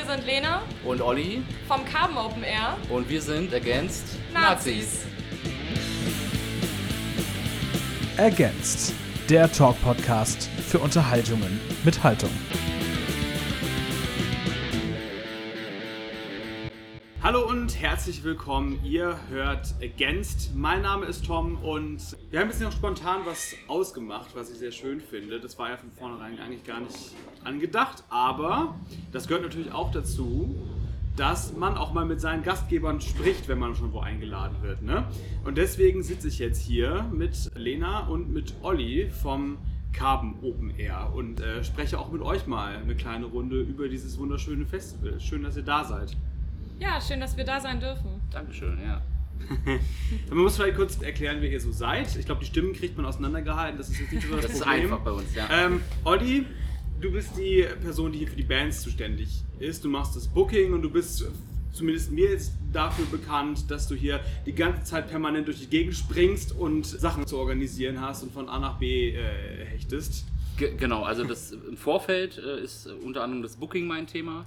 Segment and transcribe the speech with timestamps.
[0.00, 5.04] wir sind Lena und Olli vom Carbon Open Air und wir sind Against Nazis.
[8.16, 8.94] Against,
[9.28, 12.30] der Talk-Podcast für Unterhaltungen mit Haltung.
[18.10, 18.80] Herzlich willkommen.
[18.82, 20.52] Ihr hört Against.
[20.56, 24.72] Mein Name ist Tom und wir haben ein bisschen spontan was ausgemacht, was ich sehr
[24.72, 25.38] schön finde.
[25.38, 28.74] Das war ja von vornherein eigentlich gar nicht angedacht, aber
[29.12, 30.56] das gehört natürlich auch dazu,
[31.14, 34.82] dass man auch mal mit seinen Gastgebern spricht, wenn man schon wo eingeladen wird.
[34.82, 35.04] Ne?
[35.44, 39.56] Und deswegen sitze ich jetzt hier mit Lena und mit Olli vom
[39.92, 44.18] Carbon Open Air und äh, spreche auch mit euch mal eine kleine Runde über dieses
[44.18, 45.20] wunderschöne Festival.
[45.20, 46.16] Schön, dass ihr da seid.
[46.80, 48.22] Ja, schön, dass wir da sein dürfen.
[48.30, 49.02] Dankeschön, ja.
[50.28, 52.16] Man muss vielleicht kurz erklären, wer ihr so seid.
[52.16, 53.76] Ich glaube, die Stimmen kriegt man auseinandergehalten.
[53.76, 54.76] Das ist jetzt nicht so das, das Problem.
[54.76, 55.48] ist einfach bei uns, ja.
[55.50, 56.46] Ähm, Olli,
[57.00, 59.84] du bist die Person, die hier für die Bands zuständig ist.
[59.84, 61.26] Du machst das Booking und du bist
[61.72, 65.94] zumindest mir jetzt dafür bekannt, dass du hier die ganze Zeit permanent durch die Gegend
[65.94, 70.26] springst und Sachen zu organisieren hast und von A nach B äh, hechtest.
[70.56, 74.46] G genau, also das im Vorfeld äh, ist unter anderem das Booking mein Thema.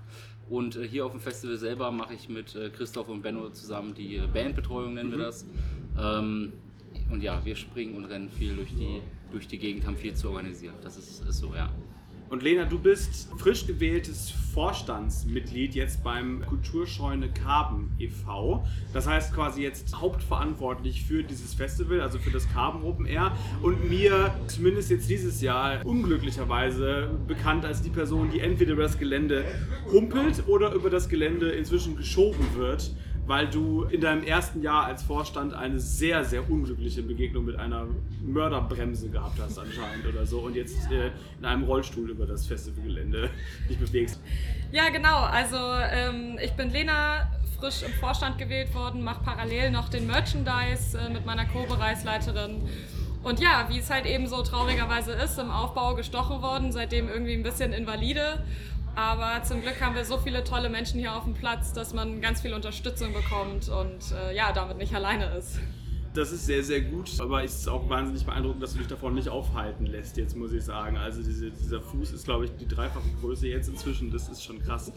[0.53, 3.95] Und äh, hier auf dem Festival selber mache ich mit äh, Christoph und Benno zusammen
[3.95, 5.17] die äh, Bandbetreuung, nennen mhm.
[5.17, 5.47] wir das.
[5.99, 6.53] Ähm,
[7.09, 9.01] und ja, wir springen und rennen viel durch die,
[9.31, 10.75] durch die Gegend, haben viel zu organisieren.
[10.83, 11.71] Das ist, ist so, ja.
[12.33, 18.65] Und Lena, du bist frisch gewähltes Vorstandsmitglied jetzt beim Kulturscheune Karben e.V.
[18.91, 23.37] Das heißt quasi jetzt hauptverantwortlich für dieses Festival, also für das Karben Open Air.
[23.61, 28.97] Und mir zumindest jetzt dieses Jahr unglücklicherweise bekannt als die Person, die entweder über das
[28.97, 29.45] Gelände
[29.91, 32.95] humpelt oder über das Gelände inzwischen geschoben wird
[33.25, 37.87] weil du in deinem ersten Jahr als Vorstand eine sehr, sehr unglückliche Begegnung mit einer
[38.21, 43.29] Mörderbremse gehabt hast anscheinend oder so und jetzt äh, in einem Rollstuhl über das Festivalgelände
[43.69, 44.19] dich bewegst.
[44.71, 45.21] Ja, genau.
[45.21, 50.97] Also ähm, ich bin Lena, frisch im Vorstand gewählt worden, mache parallel noch den Merchandise
[50.97, 52.61] äh, mit meiner Co-Bereichsleiterin.
[53.23, 57.33] Und ja, wie es halt eben so traurigerweise ist, im Aufbau gestochen worden, seitdem irgendwie
[57.33, 58.43] ein bisschen invalide.
[58.95, 62.21] Aber zum Glück haben wir so viele tolle Menschen hier auf dem Platz, dass man
[62.21, 65.59] ganz viel Unterstützung bekommt und äh, ja, damit nicht alleine ist.
[66.13, 69.15] Das ist sehr, sehr gut, aber es ist auch wahnsinnig beeindruckend, dass du dich davon
[69.15, 70.95] nicht aufhalten lässt, jetzt muss ich sagen.
[70.95, 74.61] Also diese, dieser Fuß ist, glaube ich, die dreifache Größe jetzt inzwischen, das ist schon
[74.61, 74.91] krass.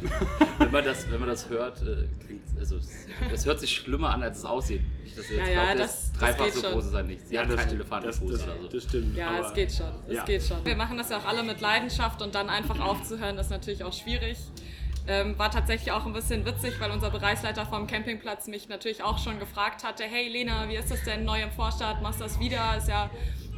[0.58, 2.78] wenn, man das, wenn man das hört, äh, klingt, also
[3.32, 4.80] es hört sich schlimmer an, als es aussieht.
[5.04, 7.28] Ich das jetzt ja, ja, glaubt, das, das dreifach so groß ist halt nicht.
[7.28, 8.68] Sie ja, hat keinen Elefantenfuß das, oder so.
[8.68, 9.16] Das stimmt.
[9.16, 9.92] Ja, es geht schon.
[10.08, 10.24] Es ja.
[10.24, 10.64] geht schon.
[10.64, 13.92] Wir machen das ja auch alle mit Leidenschaft und dann einfach aufzuhören, ist natürlich auch
[13.92, 14.36] schwierig.
[15.08, 19.18] Ähm, war tatsächlich auch ein bisschen witzig, weil unser Bereichsleiter vom Campingplatz mich natürlich auch
[19.18, 22.40] schon gefragt hatte, hey Lena, wie ist das denn neu im Vorstadt, machst du das
[22.40, 22.76] wieder?
[22.76, 23.08] Ist ja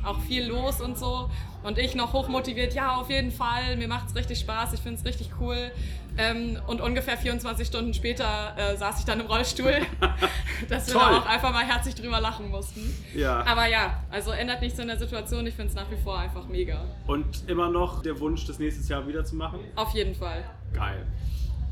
[0.04, 1.30] auch viel los und so.
[1.62, 4.98] Und ich noch hochmotiviert, ja, auf jeden Fall, mir macht es richtig Spaß, ich finde
[4.98, 5.70] es richtig cool.
[6.16, 9.74] Ähm, und ungefähr 24 Stunden später äh, saß ich dann im Rollstuhl,
[10.68, 12.94] dass wir da auch einfach mal herzlich drüber lachen mussten.
[13.14, 13.44] Ja.
[13.46, 16.46] Aber ja, also ändert nichts in der Situation, ich finde es nach wie vor einfach
[16.46, 16.84] mega.
[17.06, 19.60] Und immer noch der Wunsch, das nächstes Jahr wieder zu machen?
[19.76, 20.44] Auf jeden Fall.
[20.72, 21.06] Geil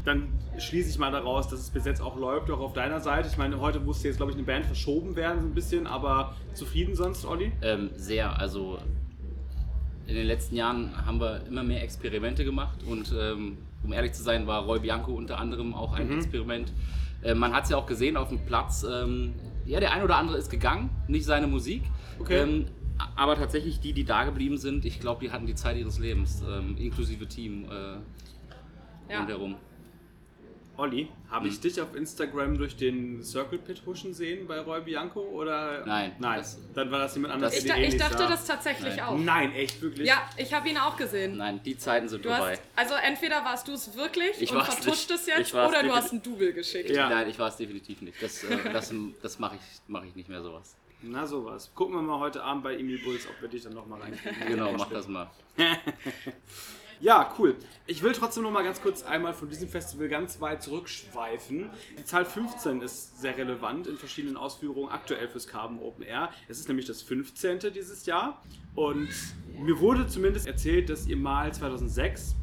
[0.07, 0.29] dann
[0.59, 3.29] schließe ich mal daraus, dass es bis jetzt auch läuft, auch auf deiner Seite.
[3.29, 6.35] Ich meine, heute musste jetzt, glaube ich, eine Band verschoben werden, so ein bisschen, aber
[6.55, 7.53] zufrieden sonst, Olli?
[7.61, 8.39] Ähm, sehr.
[8.39, 8.79] Also
[10.07, 14.23] in den letzten Jahren haben wir immer mehr Experimente gemacht und ähm, um ehrlich zu
[14.23, 16.19] sein, war Roy Bianco unter anderem auch ein mhm.
[16.19, 16.73] Experiment.
[17.23, 18.87] Äh, man hat es ja auch gesehen auf dem Platz.
[18.89, 19.35] Ähm,
[19.65, 21.83] ja, der ein oder andere ist gegangen, nicht seine Musik.
[22.21, 22.43] Okay.
[22.43, 22.67] Ähm,
[23.17, 26.43] aber tatsächlich die, die da geblieben sind, ich glaube, die hatten die Zeit ihres Lebens,
[26.49, 29.19] ähm, inklusive Team äh, ja.
[29.19, 29.57] rundherum.
[30.79, 31.61] Olli, habe ich hm.
[31.63, 35.85] dich auf Instagram durch den Circle Pit huschen sehen bei Roy Bianco oder?
[35.87, 36.13] Nein.
[36.19, 36.39] Nein.
[36.39, 37.59] Das, dann war das jemand anderes.
[37.59, 38.29] Ich, da, ich dachte sah.
[38.29, 39.05] das tatsächlich Nein.
[39.05, 39.19] auch.
[39.19, 40.07] Nein, echt wirklich?
[40.07, 41.39] Ja, ich habe ihn auch gesehen.
[41.39, 42.53] Nein, die Zeiten sind du vorbei.
[42.53, 46.13] Hast, also entweder warst du es wirklich ich und vertuscht es jetzt oder du hast
[46.13, 46.91] ein Double geschickt.
[46.91, 47.09] Ja.
[47.09, 48.23] Nein, ich war es definitiv nicht.
[48.23, 50.77] Das, äh, das, das mache ich, mach ich nicht mehr sowas.
[51.03, 51.71] Na sowas.
[51.75, 54.47] Gucken wir mal heute Abend bei Emil Bulls, ob wir dich dann nochmal reinkriegen.
[54.47, 55.31] genau, mach das mal.
[57.01, 57.57] Ja, cool.
[57.87, 61.71] Ich will trotzdem noch mal ganz kurz einmal von diesem Festival ganz weit zurückschweifen.
[61.99, 66.31] Die Zahl 15 ist sehr relevant in verschiedenen Ausführungen aktuell fürs Carbon Open Air.
[66.49, 67.73] Es ist nämlich das 15.
[67.75, 68.43] dieses Jahr
[68.75, 69.11] und
[69.59, 72.35] mir wurde zumindest erzählt, dass ihr mal 2006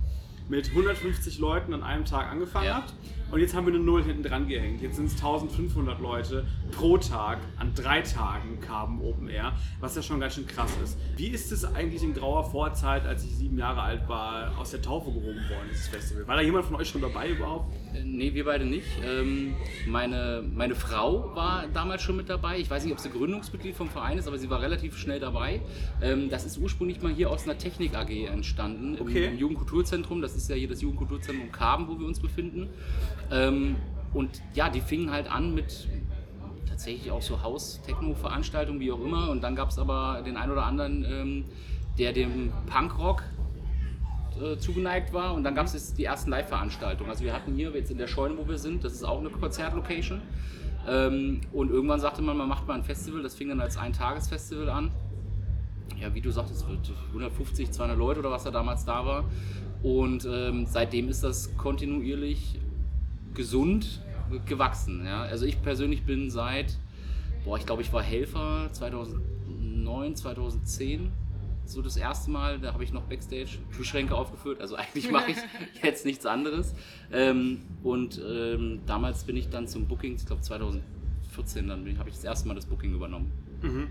[0.49, 2.75] mit 150 Leuten an einem Tag angefangen ja.
[2.75, 2.93] habt
[3.33, 4.83] und jetzt haben wir eine Null hinten dran gehängt.
[4.83, 10.03] Jetzt sind es 1500 Leute pro Tag an drei Tagen Carbon Open Air, was ja
[10.03, 10.99] schon ganz schön krass ist.
[11.17, 14.83] Wie ist es eigentlich in grauer Vorzeit, als ich sieben Jahre alt war, aus der
[14.83, 16.27] Taufe gehoben worden, dieses Festival?
[16.27, 17.73] War da jemand von euch schon dabei überhaupt?
[17.95, 18.85] Äh, nee, wir beide nicht.
[19.03, 19.55] Ähm,
[19.87, 22.59] meine, meine Frau war damals schon mit dabei.
[22.59, 25.59] Ich weiß nicht, ob sie Gründungsmitglied vom Verein ist, aber sie war relativ schnell dabei.
[26.03, 29.25] Ähm, das ist ursprünglich mal hier aus einer Technik AG entstanden, okay.
[29.25, 30.21] im Jugendkulturzentrum.
[30.21, 32.69] Das das ist ja hier das Jugendkulturzentrum Karben, wo wir uns befinden.
[33.31, 33.75] Ähm,
[34.13, 35.87] und ja, die fingen halt an mit
[36.67, 39.29] tatsächlich auch so Haus-Techno-Veranstaltungen, wie auch immer.
[39.29, 41.45] Und dann gab es aber den einen oder anderen, ähm,
[41.97, 43.23] der dem Punkrock
[44.41, 45.33] äh, zugeneigt war.
[45.33, 47.09] Und dann gab es die ersten Live-Veranstaltungen.
[47.09, 49.29] Also wir hatten hier jetzt in der Scheune, wo wir sind, das ist auch eine
[49.29, 50.21] Konzertlocation.
[50.87, 53.21] Ähm, und irgendwann sagte man, man macht mal ein Festival.
[53.21, 54.91] Das fing dann als Ein-Tages-Festival an.
[55.99, 56.65] Ja, wie du sagtest,
[57.09, 59.25] 150, 200 Leute oder was da damals da war.
[59.83, 62.59] Und ähm, seitdem ist das kontinuierlich
[63.33, 64.01] gesund
[64.45, 65.05] gewachsen.
[65.05, 65.21] Ja?
[65.23, 66.79] Also ich persönlich bin seit,
[67.43, 71.11] boah, ich glaube, ich war Helfer 2009, 2010
[71.65, 75.37] so das erste Mal, da habe ich noch Backstage Kühlschränke aufgeführt, also eigentlich mache ich
[75.83, 76.75] jetzt nichts anderes.
[77.11, 82.15] Ähm, und ähm, damals bin ich dann zum Booking, ich glaube 2014, dann habe ich
[82.15, 83.31] das erste Mal das Booking übernommen.
[83.61, 83.87] Mhm.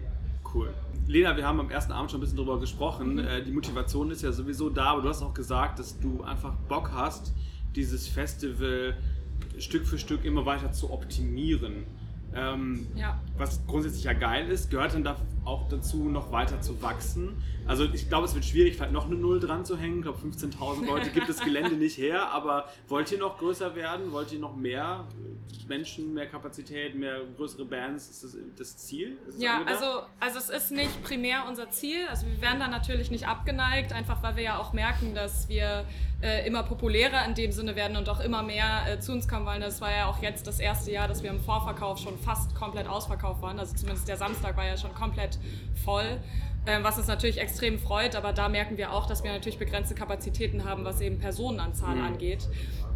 [0.54, 0.72] Cool.
[1.06, 3.14] Lena, wir haben am ersten Abend schon ein bisschen drüber gesprochen.
[3.14, 3.18] Mhm.
[3.18, 6.54] Äh, die Motivation ist ja sowieso da, aber du hast auch gesagt, dass du einfach
[6.68, 7.34] Bock hast,
[7.74, 8.96] dieses Festival
[9.58, 11.84] Stück für Stück immer weiter zu optimieren.
[12.34, 13.20] Ähm, ja.
[13.36, 17.42] Was grundsätzlich ja geil ist, gehört dann da auch dazu, noch weiter zu wachsen.
[17.66, 19.98] Also ich glaube, es wird schwierig, vielleicht noch eine Null dran zu hängen.
[19.98, 22.28] Ich glaube, 15.000 Leute gibt das Gelände nicht her.
[22.30, 24.12] Aber wollt ihr noch größer werden?
[24.12, 25.06] Wollt ihr noch mehr
[25.68, 28.08] Menschen, mehr Kapazität, mehr größere Bands?
[28.08, 29.16] Ist das das Ziel?
[29.26, 32.06] Das ja, also, also es ist nicht primär unser Ziel.
[32.08, 35.84] Also wir werden da natürlich nicht abgeneigt, einfach weil wir ja auch merken, dass wir
[36.22, 39.44] äh, immer populärer in dem Sinne werden und auch immer mehr äh, zu uns kommen
[39.44, 39.60] wollen.
[39.60, 42.86] Das war ja auch jetzt das erste Jahr, dass wir im Vorverkauf schon fast komplett
[42.86, 43.58] ausverkauft waren.
[43.58, 45.31] Also zumindest der Samstag war ja schon komplett
[45.84, 46.20] voll.
[46.64, 49.96] Ähm, was uns natürlich extrem freut, aber da merken wir auch, dass wir natürlich begrenzte
[49.96, 52.04] Kapazitäten haben, was eben Personenanzahl mhm.
[52.04, 52.48] angeht.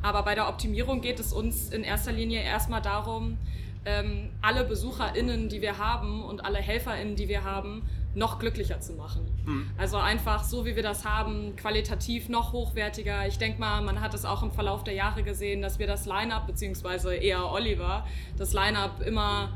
[0.03, 3.39] Aber bei der Optimierung geht es uns in erster Linie erstmal darum,
[3.85, 7.83] ähm, alle BesucherInnen, die wir haben und alle HelferInnen, die wir haben,
[8.15, 9.27] noch glücklicher zu machen.
[9.45, 9.71] Mhm.
[9.77, 13.27] Also einfach so, wie wir das haben, qualitativ noch hochwertiger.
[13.27, 16.07] Ich denke mal, man hat es auch im Verlauf der Jahre gesehen, dass wir das
[16.07, 18.07] Line-Up, beziehungsweise eher Oliver,
[18.37, 19.51] das Line-Up immer,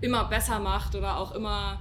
[0.00, 1.80] immer besser macht oder auch immer,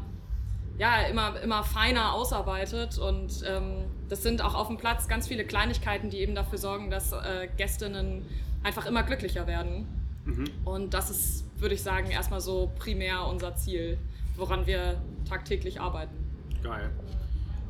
[0.78, 2.98] ja, immer, immer feiner ausarbeitet.
[2.98, 6.90] Und ähm, das sind auch auf dem Platz ganz viele Kleinigkeiten, die eben dafür sorgen,
[6.90, 8.26] dass äh, Gästinnen
[8.64, 9.88] einfach immer glücklicher werden.
[10.26, 10.46] Mhm.
[10.66, 13.98] Und das ist, würde ich sagen, erstmal so primär unser Ziel
[14.38, 16.16] woran wir tagtäglich arbeiten.
[16.64, 16.90] Geil.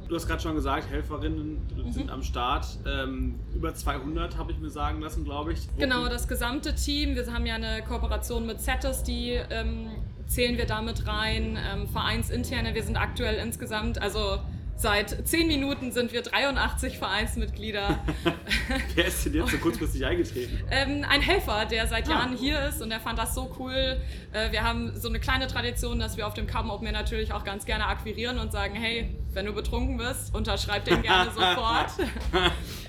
[0.07, 1.59] Du hast gerade schon gesagt, Helferinnen
[1.91, 2.11] sind mhm.
[2.11, 2.67] am Start.
[2.85, 5.67] Ähm, über 200 habe ich mir sagen lassen, glaube ich.
[5.77, 7.15] Genau, das gesamte Team.
[7.15, 9.87] Wir haben ja eine Kooperation mit Zettes, die ähm,
[10.27, 11.57] zählen wir damit rein.
[11.57, 14.39] Ähm, vereinsinterne, wir sind aktuell insgesamt, also
[14.75, 17.99] Seit zehn Minuten sind wir 83 Vereinsmitglieder.
[18.95, 20.61] Wer ist denn jetzt so kurzfristig eingetreten?
[20.71, 22.11] Ähm, ein Helfer, der seit ah.
[22.11, 24.01] Jahren hier ist und der fand das so cool.
[24.33, 27.31] Äh, wir haben so eine kleine Tradition, dass wir auf dem Carbon Open Air natürlich
[27.31, 31.91] auch ganz gerne akquirieren und sagen, hey, wenn du betrunken bist, unterschreib den gerne sofort.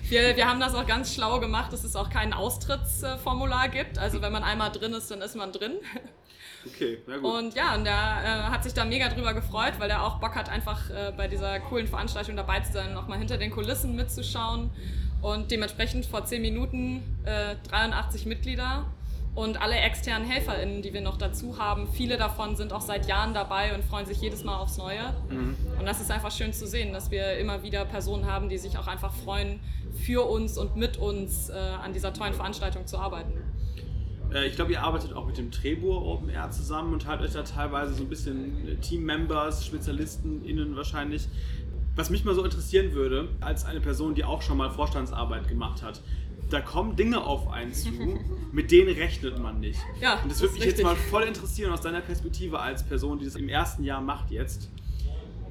[0.09, 3.99] wir, wir haben das auch ganz schlau gemacht, dass es auch kein Austrittsformular gibt.
[3.99, 5.75] Also wenn man einmal drin ist, dann ist man drin.
[6.66, 7.25] Okay, na gut.
[7.25, 10.34] Und ja, und der äh, hat sich da mega drüber gefreut, weil er auch Bock
[10.34, 14.70] hat, einfach äh, bei dieser coolen Veranstaltung dabei zu sein, nochmal hinter den Kulissen mitzuschauen.
[15.20, 18.84] Und dementsprechend vor zehn Minuten äh, 83 Mitglieder
[19.34, 21.88] und alle externen HelferInnen, die wir noch dazu haben.
[21.88, 25.14] Viele davon sind auch seit Jahren dabei und freuen sich jedes Mal aufs Neue.
[25.28, 25.56] Mhm.
[25.78, 28.78] Und das ist einfach schön zu sehen, dass wir immer wieder Personen haben, die sich
[28.78, 29.61] auch einfach freuen,
[29.94, 33.32] für uns und mit uns äh, an dieser tollen Veranstaltung zu arbeiten.
[34.33, 37.33] Äh, ich glaube, ihr arbeitet auch mit dem Trebur Open Air zusammen und halt euch
[37.33, 41.28] da teilweise so ein bisschen äh, Team-Members, Spezialisten innen wahrscheinlich.
[41.97, 45.83] Was mich mal so interessieren würde, als eine Person, die auch schon mal Vorstandsarbeit gemacht
[45.83, 46.02] hat,
[46.50, 47.90] da kommen Dinge auf einen zu,
[48.52, 49.81] mit denen rechnet man nicht.
[50.00, 53.19] Ja, und das, das würde mich jetzt mal voll interessieren aus deiner Perspektive als Person,
[53.19, 54.71] die das im ersten Jahr macht jetzt.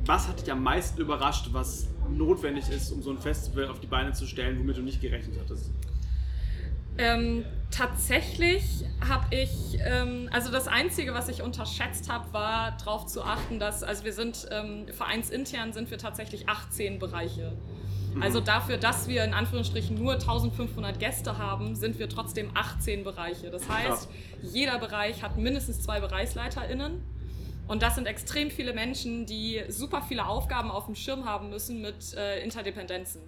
[0.06, 3.88] Was hat dich am meisten überrascht, was notwendig ist, um so ein Festival auf die
[3.88, 5.72] Beine zu stellen, womit du nicht gerechnet hattest?
[6.98, 13.24] Ähm, tatsächlich habe ich, ähm, also das Einzige, was ich unterschätzt habe, war darauf zu
[13.24, 17.54] achten, dass, also wir sind ähm, vereinsintern sind wir tatsächlich 18 Bereiche.
[18.14, 18.22] Mhm.
[18.22, 23.50] Also dafür, dass wir in Anführungsstrichen nur 1500 Gäste haben, sind wir trotzdem 18 Bereiche.
[23.50, 24.10] Das heißt,
[24.42, 27.02] jeder Bereich hat mindestens zwei BereichsleiterInnen.
[27.68, 31.82] Und das sind extrem viele Menschen, die super viele Aufgaben auf dem Schirm haben müssen
[31.82, 33.22] mit äh, Interdependenzen.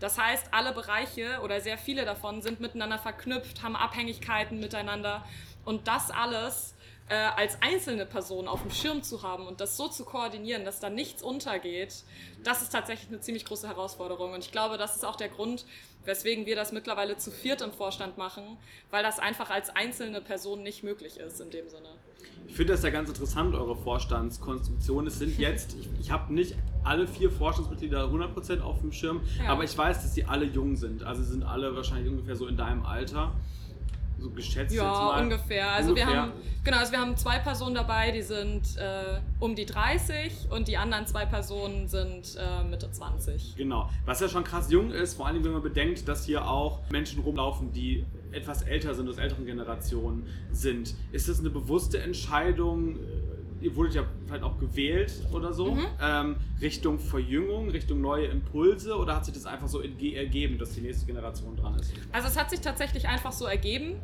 [0.00, 5.24] Das heißt, alle Bereiche oder sehr viele davon sind miteinander verknüpft, haben Abhängigkeiten miteinander.
[5.64, 6.74] Und das alles
[7.08, 10.80] äh, als einzelne Person auf dem Schirm zu haben und das so zu koordinieren, dass
[10.80, 12.04] da nichts untergeht,
[12.44, 14.32] das ist tatsächlich eine ziemlich große Herausforderung.
[14.32, 15.64] Und ich glaube, das ist auch der Grund,
[16.04, 18.42] weswegen wir das mittlerweile zu viert im Vorstand machen,
[18.90, 21.88] weil das einfach als einzelne Person nicht möglich ist in dem Sinne.
[22.46, 25.06] Ich finde das ja ganz interessant, eure Vorstandskonstruktion.
[25.06, 29.50] Es sind jetzt, ich, ich habe nicht alle vier Vorstandsmitglieder 100% auf dem Schirm, Ja.
[29.50, 31.02] aber ich weiß, dass sie alle jung sind.
[31.02, 33.32] Also sie sind alle wahrscheinlich ungefähr so in deinem Alter.
[34.20, 35.22] So geschätzt jetzt Ja, mal.
[35.22, 35.70] ungefähr.
[35.70, 36.22] Also wir Ungefähr.
[36.22, 36.32] haben
[36.64, 40.76] genau, also wir haben zwei Personen dabei, die sind äh, um die 30 und die
[40.76, 43.54] anderen zwei Personen sind äh, Mitte 20.
[43.56, 43.88] Genau.
[44.06, 47.22] Was ja schon krass jung ist, vor allem wenn man bedenkt, dass hier auch Menschen
[47.22, 50.94] rumlaufen, die etwas älter sind, aus älteren Generationen sind.
[51.12, 52.96] Ist das eine bewusste Entscheidung?
[53.60, 55.86] Ihr wurdet ja vielleicht auch gewählt oder so, Mhm.
[56.02, 60.80] ähm, Richtung Verjüngung, Richtung neue Impulse oder hat sich das einfach so ergeben, dass die
[60.80, 61.92] nächste Generation dran ist?
[62.12, 63.96] Also es hat sich tatsächlich einfach so ergeben.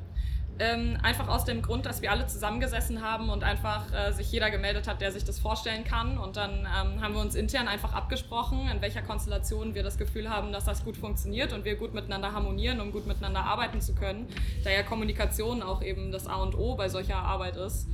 [0.60, 4.52] Ähm, einfach aus dem Grund, dass wir alle zusammengesessen haben und einfach äh, sich jeder
[4.52, 6.16] gemeldet hat, der sich das vorstellen kann.
[6.16, 10.30] Und dann ähm, haben wir uns intern einfach abgesprochen, in welcher Konstellation wir das Gefühl
[10.30, 13.96] haben, dass das gut funktioniert und wir gut miteinander harmonieren, um gut miteinander arbeiten zu
[13.96, 14.28] können.
[14.62, 17.88] Da ja Kommunikation auch eben das A und O bei solcher Arbeit ist.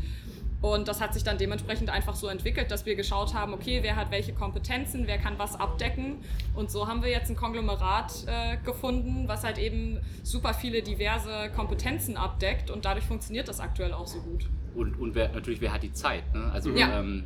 [0.63, 3.97] Und das hat sich dann dementsprechend einfach so entwickelt, dass wir geschaut haben, okay, wer
[3.97, 6.19] hat welche Kompetenzen, wer kann was abdecken.
[6.55, 11.51] Und so haben wir jetzt ein Konglomerat äh, gefunden, was halt eben super viele diverse
[11.57, 14.47] Kompetenzen abdeckt und dadurch funktioniert das aktuell auch so gut.
[14.75, 16.23] Und, und wer, natürlich, wer hat die Zeit?
[16.35, 16.51] Ne?
[16.53, 17.01] Also Ja.
[17.01, 17.25] ähm,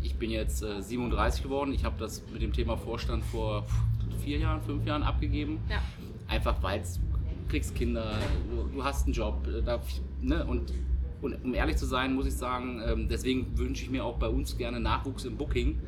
[0.00, 1.74] ich bin jetzt äh, 37 geworden.
[1.74, 3.66] Ich habe das mit dem Thema Vorstand vor
[4.24, 5.58] vier Jahren, fünf Jahren abgegeben.
[5.68, 5.82] Ja.
[6.28, 8.18] Einfach weil du kriegst Kinder,
[8.50, 9.46] du, du hast einen Job.
[9.46, 9.80] äh, Da,
[10.22, 10.46] ne?
[10.46, 10.72] und,
[11.22, 14.28] und um ehrlich zu sein, muss ich sagen, ähm, deswegen wünsche ich mir auch bei
[14.28, 15.78] uns gerne Nachwuchs im Booking.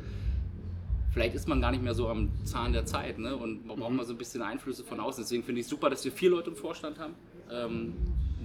[1.11, 3.35] Vielleicht ist man gar nicht mehr so am Zahn der Zeit ne?
[3.35, 5.23] und man braucht mal so ein bisschen Einflüsse von außen.
[5.23, 7.13] Deswegen finde ich es super, dass wir vier Leute im Vorstand haben,
[7.51, 7.93] ähm,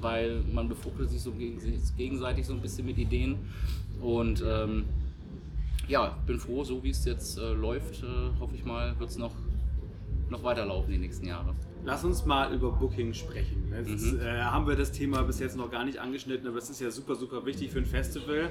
[0.01, 1.59] weil man befruchtet sich so gegen,
[1.97, 3.37] gegenseitig so ein bisschen mit Ideen.
[4.01, 4.85] Und ähm,
[5.89, 8.07] ja, bin froh, so wie es jetzt äh, läuft, äh,
[8.39, 9.33] hoffe ich mal, wird es noch,
[10.31, 11.55] noch weiterlaufen die nächsten Jahre.
[11.85, 13.73] Lass uns mal über Booking sprechen.
[13.87, 14.21] Jetzt Mhm.
[14.21, 16.91] äh, haben wir das Thema bis jetzt noch gar nicht angeschnitten, aber das ist ja
[16.91, 18.51] super, super wichtig für ein Festival.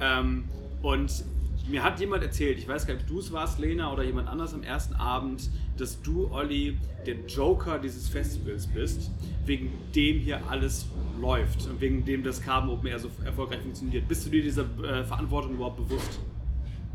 [0.00, 0.44] Ähm,
[0.82, 1.24] und
[1.68, 4.28] mir hat jemand erzählt, ich weiß gar nicht, ob du es warst, Lena, oder jemand
[4.28, 6.76] anders am ersten Abend, dass du, Olli,
[7.06, 9.10] der Joker dieses Festivals bist,
[9.46, 10.86] wegen dem hier alles
[11.20, 14.06] läuft und wegen dem das Carbon Open Air so erfolgreich funktioniert.
[14.08, 16.20] Bist du dir dieser äh, Verantwortung überhaupt bewusst?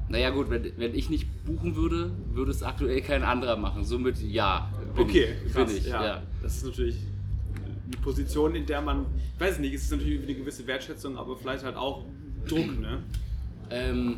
[0.10, 3.84] Naja gut, wenn, wenn ich nicht buchen würde, würde es aktuell kein anderer machen.
[3.84, 4.72] Somit ja.
[4.96, 5.86] Bin Okay, ich, krass, ich.
[5.86, 6.04] ja.
[6.04, 6.24] Ja.
[6.42, 6.98] Das ist natürlich
[7.86, 11.38] eine Position, in der man, ich weiß nicht, es ist natürlich eine gewisse Wertschätzung, aber
[11.38, 12.06] vielleicht halt auch
[12.48, 13.04] Druck, ne?
[13.72, 14.18] Ähm,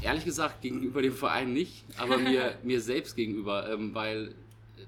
[0.00, 4.32] ehrlich gesagt, gegenüber dem Verein nicht, aber mir, mir selbst gegenüber, ähm, weil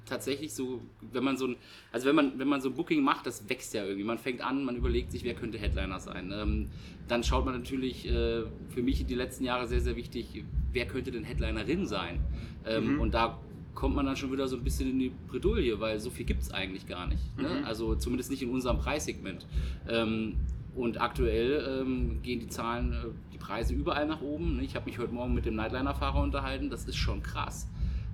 [0.07, 0.81] tatsächlich so,
[1.13, 1.57] wenn man so ein,
[1.93, 4.05] also wenn man, wenn man so ein Booking macht, das wächst ja irgendwie.
[4.05, 6.33] Man fängt an, man überlegt sich, wer könnte Headliner sein.
[6.35, 6.69] Ähm,
[7.09, 11.11] dann schaut man natürlich, äh, für mich die letzten Jahre sehr, sehr wichtig, wer könnte
[11.11, 12.21] denn Headlinerin sein?
[12.67, 13.39] Ähm, Und da
[13.75, 16.43] kommt man dann schon wieder so ein bisschen in die Bredouille, weil so viel gibt
[16.43, 17.23] es eigentlich gar nicht.
[17.39, 17.49] Ne?
[17.67, 19.47] Also zumindest nicht in unserem Preissegment.
[19.89, 20.37] Ähm,
[20.75, 22.97] und aktuell ähm, gehen die Zahlen, äh,
[23.33, 24.57] die Preise überall nach oben.
[24.57, 24.63] ne?
[24.65, 26.71] Ich habe mich heute Morgen mit dem Nightliner-Fahrer unterhalten.
[26.71, 27.69] Das ist schon krass,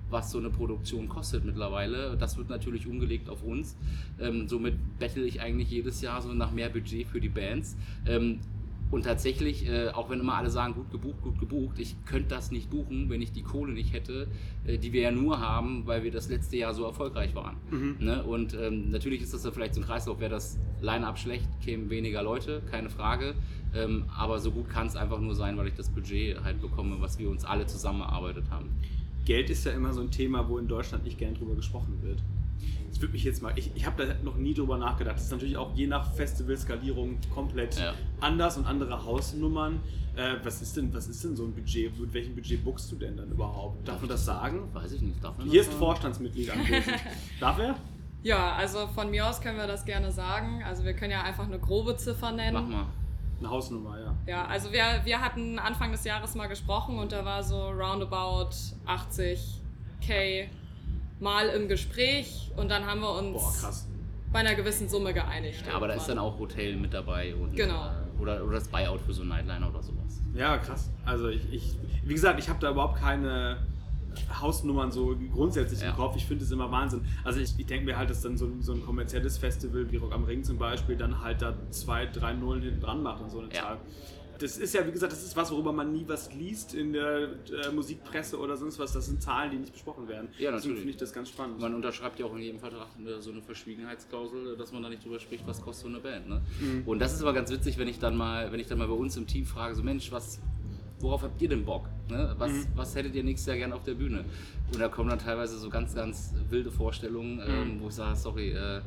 [0.09, 2.17] was so eine Produktion kostet mittlerweile.
[2.17, 3.75] Das wird natürlich umgelegt auf uns.
[4.19, 7.75] Ähm, somit bettel ich eigentlich jedes Jahr so nach mehr Budget für die Bands.
[8.05, 8.39] Ähm,
[8.91, 12.49] und tatsächlich, äh, auch wenn immer alle sagen, gut gebucht, gut gebucht, ich könnte das
[12.49, 14.27] nicht buchen, wenn ich die Kohle nicht hätte,
[14.65, 17.57] äh, die wir ja nur haben, weil wir das letzte Jahr so erfolgreich waren.
[17.99, 18.23] Ne?
[18.23, 21.91] Und ähm, natürlich ist das dann vielleicht so ein Kreislauf, wäre das Line-Up schlecht, kämen
[21.91, 23.35] weniger Leute, keine Frage.
[23.75, 26.99] Ähm, aber so gut kann es einfach nur sein, weil ich das Budget halt bekomme,
[26.99, 28.69] was wir uns alle zusammen erarbeitet haben.
[29.29, 32.17] Geld ist ja immer so ein Thema, wo in Deutschland nicht gern drüber gesprochen wird.
[32.89, 35.17] Das würde mich jetzt mal, ich, ich habe da noch nie drüber nachgedacht.
[35.17, 37.93] Das ist natürlich auch je nach Festivalskalierung komplett Ja.
[38.21, 39.81] anders und andere Hausnummern.
[40.15, 41.95] Äh, was, ist denn, was ist denn so ein Budget?
[41.99, 43.87] Mit welchem Budget buchst du denn dann überhaupt?
[43.87, 44.67] Darf man das sagen?
[44.73, 45.23] Weiß ich nicht.
[45.23, 45.77] Darf man Hier ist sagen?
[45.77, 46.95] Vorstandsmitglied anwesend.
[47.39, 47.75] Darf er?
[48.23, 50.63] Ja, also von mir aus können wir das gerne sagen.
[50.63, 52.53] Also wir können ja einfach eine grobe Ziffer nennen.
[52.55, 52.85] Mach mal.
[53.39, 54.15] Eine Hausnummer, ja.
[54.27, 58.49] Ja, also wir, wir hatten Anfang des Jahres mal gesprochen und da war so roundabout
[58.85, 60.47] 80k
[61.19, 63.87] mal im Gespräch und dann haben wir uns Boah, krass.
[64.31, 65.63] bei einer gewissen Summe geeinigt.
[65.67, 67.87] Ja, aber da ist dann auch Hotel mit dabei und Genau.
[67.87, 70.21] äh, oder, oder das Buyout für so einen Nightliner oder sowas.
[70.33, 70.89] Ja, krass.
[71.05, 73.57] Also ich, ich wie gesagt, ich habe da überhaupt keine
[74.41, 75.89] Hausnummern so grundsätzlich Ja.
[75.91, 76.15] im Kopf.
[76.15, 77.01] Ich finde es immer Wahnsinn.
[77.23, 79.97] Also ich, ich denke mir halt, dass dann so, ein- so ein kommerzielles Festival wie
[79.97, 83.29] Rock am Ring zum Beispiel dann halt da zwei, drei Nullen hinten dran macht und
[83.29, 83.61] so eine Ja.
[83.61, 83.77] Zahl.
[84.39, 87.23] das ist ja, wie gesagt, das ist was, worüber man nie was liest in der
[87.51, 88.93] äh, Musikpresse oder sonst was.
[88.93, 90.29] Das sind Zahlen, die nicht besprochen werden.
[90.37, 90.77] Ja, Deswegen natürlich.
[90.79, 91.59] finde ich das ganz spannend.
[91.59, 92.87] Man unterschreibt ja auch in jedem Vertrag
[93.19, 96.29] so eine Verschwiegenheitsklausel, dass man da nicht drüber spricht, was kostet so eine Band.
[96.29, 96.41] Ne?
[96.85, 98.93] Und das ist aber ganz witzig, wenn ich dann mal, wenn ich dann mal bei
[98.93, 100.39] uns im Team frage, so Mensch, was,
[100.99, 101.87] worauf habt ihr denn Bock?
[102.09, 102.35] Ne?
[102.37, 104.25] Was, was hättet ihr nächstes Jahr gerne auf der Bühne?
[104.71, 108.51] Und da kommen dann teilweise so ganz, ganz wilde Vorstellungen, ähm, wo ich sage, sorry,
[108.51, 108.81] äh,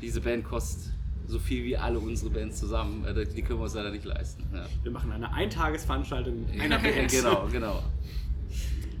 [0.00, 0.92] diese Band kostet
[1.26, 4.44] so viel wie alle unsere Bands zusammen, äh, die können wir uns leider nicht leisten.
[4.52, 4.66] Ja.
[4.82, 7.10] Wir machen eine Eintagesveranstaltung mit einer Band.
[7.10, 7.82] genau, genau.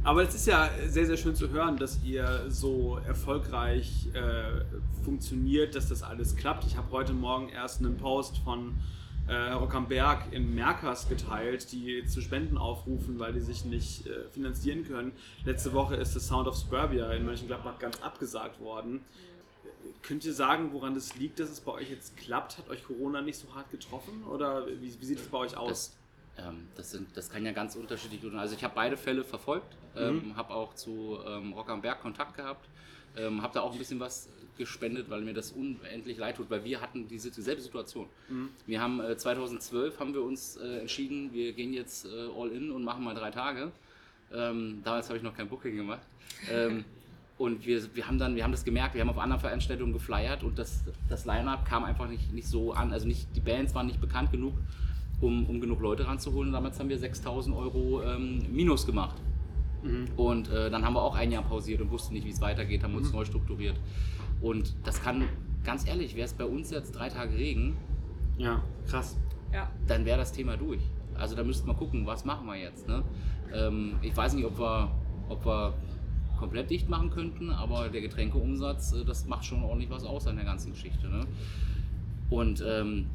[0.02, 4.62] Aber es ist ja sehr, sehr schön zu hören, dass ihr so erfolgreich äh,
[5.02, 6.66] funktioniert, dass das alles klappt.
[6.66, 8.74] Ich habe heute Morgen erst einen Post von
[9.26, 14.06] äh, Rock am Berg in Merkers geteilt, die zu Spenden aufrufen, weil die sich nicht
[14.06, 15.12] äh, finanzieren können.
[15.44, 19.00] Letzte Woche ist das Sound of Suburbia in Mönchengladbach ganz abgesagt worden.
[20.02, 22.58] Könnt ihr sagen, woran das liegt, dass es bei euch jetzt klappt?
[22.58, 24.24] Hat euch Corona nicht so hart getroffen?
[24.24, 25.96] Oder wie, wie sieht es bei euch aus?
[26.36, 28.38] Das, ähm, das, sind, das kann ja ganz unterschiedlich sein.
[28.38, 32.36] Also ich habe beide Fälle verfolgt, ähm, habe auch zu ähm, Rock am Berg Kontakt
[32.36, 32.68] gehabt,
[33.16, 36.64] ähm, habe da auch ein bisschen was gespendet, weil mir das unendlich leid tut, weil
[36.64, 38.06] wir hatten diese dieselbe Situation.
[38.66, 42.70] Wir haben äh, 2012 haben wir uns äh, entschieden, wir gehen jetzt äh, all in
[42.70, 43.72] und machen mal drei Tage.
[44.32, 46.02] Ähm, damals habe ich noch kein Booking gemacht.
[46.50, 46.84] Ähm,
[47.38, 50.42] und wir, wir haben dann, wir haben das gemerkt, wir haben auf anderen Veranstaltungen geflyert
[50.44, 52.92] und das, das Line-Up kam einfach nicht, nicht so an.
[52.92, 54.54] Also nicht, die Bands waren nicht bekannt genug,
[55.20, 56.48] um, um genug Leute ranzuholen.
[56.48, 59.16] Und damals haben wir 6000 Euro ähm, Minus gemacht.
[60.16, 62.82] Und äh, dann haben wir auch ein Jahr pausiert und wussten nicht, wie es weitergeht,
[62.82, 63.76] haben uns neu strukturiert.
[64.40, 65.28] Und das kann,
[65.64, 67.76] ganz ehrlich, wäre es bei uns jetzt drei Tage Regen,
[68.38, 69.16] Ja, krass.
[69.52, 69.70] Ja.
[69.86, 70.80] dann wäre das Thema durch.
[71.16, 72.88] Also da müssten wir gucken, was machen wir jetzt.
[72.88, 73.02] Ne?
[73.54, 74.90] Ähm, ich weiß nicht, ob wir,
[75.28, 75.74] ob wir
[76.38, 80.36] komplett dicht machen könnten, aber der Getränkeumsatz, äh, das macht schon ordentlich was aus an
[80.36, 81.08] der ganzen Geschichte.
[81.08, 81.26] Ne?
[82.30, 83.06] Und ähm,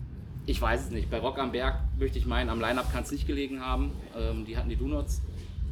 [0.46, 1.10] ich weiß es nicht.
[1.10, 3.92] Bei Rock am Berg möchte ich meinen, am Line-Up kann es nicht gelegen haben.
[4.18, 5.22] Ähm, die hatten die Donuts.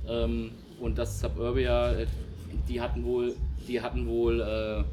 [0.07, 2.07] Ähm, und das Suburbia, äh,
[2.67, 3.35] die hatten wohl,
[3.67, 4.83] die hatten wohl äh,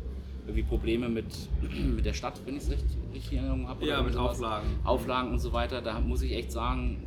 [0.47, 1.27] irgendwie Probleme mit,
[1.97, 3.87] mit der Stadt, wenn ich es richtig, richtig in Erinnerung habe.
[3.87, 4.17] Ja, mit.
[4.17, 4.67] Auflagen.
[4.85, 5.81] Auflagen und so weiter.
[5.81, 7.03] Da muss ich echt sagen,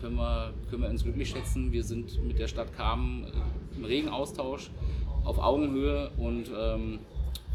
[0.00, 1.72] können wir, können wir uns glücklich schätzen.
[1.72, 4.70] Wir sind mit der Stadt Kamen äh, im regen Austausch,
[5.24, 6.98] auf Augenhöhe und ähm,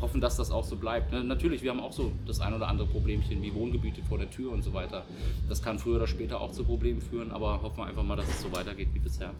[0.02, 1.12] hoffen, dass das auch so bleibt.
[1.12, 1.24] Ne?
[1.24, 4.52] Natürlich, wir haben auch so das ein oder andere Problemchen wie Wohngebiete vor der Tür
[4.52, 5.06] und so weiter.
[5.48, 8.28] Das kann früher oder später auch zu Problemen führen, aber hoffen wir einfach mal, dass
[8.28, 9.32] es so weitergeht wie bisher.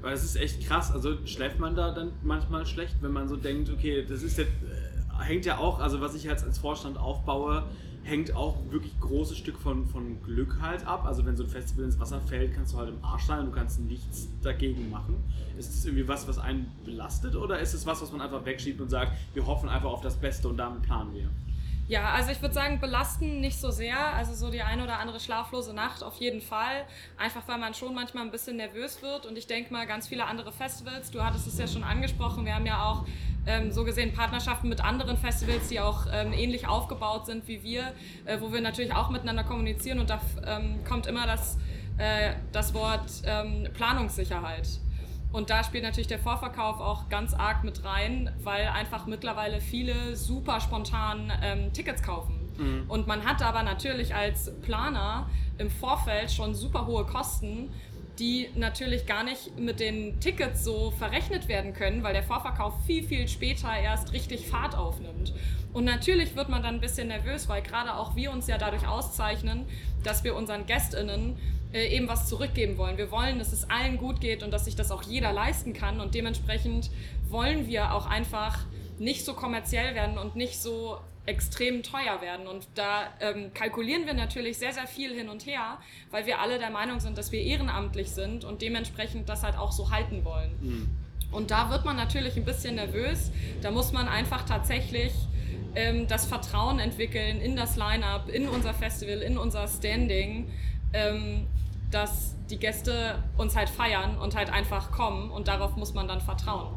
[0.00, 0.92] Weil es ist echt krass.
[0.92, 4.50] Also schläft man da dann manchmal schlecht, wenn man so denkt, okay, das ist jetzt,
[4.50, 7.64] äh, hängt ja auch, also was ich jetzt als Vorstand aufbaue,
[8.02, 11.04] hängt auch wirklich großes Stück von, von Glück halt ab.
[11.04, 13.46] Also wenn so ein Festival ins Wasser fällt, kannst du halt im Arsch sein und
[13.46, 15.16] du kannst nichts dagegen machen.
[15.58, 18.80] Ist es irgendwie was, was einen belastet oder ist es was, was man einfach wegschiebt
[18.80, 21.28] und sagt, wir hoffen einfach auf das Beste und damit planen wir?
[21.90, 23.98] Ja, also ich würde sagen, belasten nicht so sehr.
[24.14, 26.86] Also so die eine oder andere schlaflose Nacht auf jeden Fall.
[27.18, 29.26] Einfach weil man schon manchmal ein bisschen nervös wird.
[29.26, 32.54] Und ich denke mal, ganz viele andere Festivals, du hattest es ja schon angesprochen, wir
[32.54, 33.06] haben ja auch
[33.44, 37.92] ähm, so gesehen Partnerschaften mit anderen Festivals, die auch ähm, ähnlich aufgebaut sind wie wir,
[38.24, 39.98] äh, wo wir natürlich auch miteinander kommunizieren.
[39.98, 41.58] Und da ähm, kommt immer das,
[41.98, 44.68] äh, das Wort ähm, Planungssicherheit.
[45.32, 50.16] Und da spielt natürlich der Vorverkauf auch ganz arg mit rein, weil einfach mittlerweile viele
[50.16, 52.40] super spontan ähm, Tickets kaufen.
[52.88, 57.70] Und man hat aber natürlich als Planer im Vorfeld schon super hohe Kosten,
[58.18, 63.02] die natürlich gar nicht mit den Tickets so verrechnet werden können, weil der Vorverkauf viel,
[63.02, 65.32] viel später erst richtig Fahrt aufnimmt.
[65.72, 68.86] Und natürlich wird man dann ein bisschen nervös, weil gerade auch wir uns ja dadurch
[68.86, 69.64] auszeichnen,
[70.04, 71.38] dass wir unseren GästInnen
[71.72, 72.96] äh, eben was zurückgeben wollen.
[72.96, 76.00] Wir wollen, dass es allen gut geht und dass sich das auch jeder leisten kann.
[76.00, 76.90] Und dementsprechend
[77.28, 78.58] wollen wir auch einfach
[78.98, 82.46] nicht so kommerziell werden und nicht so extrem teuer werden.
[82.46, 85.78] Und da ähm, kalkulieren wir natürlich sehr, sehr viel hin und her,
[86.10, 89.72] weil wir alle der Meinung sind, dass wir ehrenamtlich sind und dementsprechend das halt auch
[89.72, 90.50] so halten wollen.
[91.30, 93.30] Und da wird man natürlich ein bisschen nervös.
[93.62, 95.12] Da muss man einfach tatsächlich
[95.74, 100.50] ähm, das Vertrauen entwickeln in das Line-up, in unser Festival, in unser Standing,
[100.92, 101.46] ähm,
[101.90, 106.20] dass die Gäste uns halt feiern und halt einfach kommen und darauf muss man dann
[106.20, 106.74] vertrauen.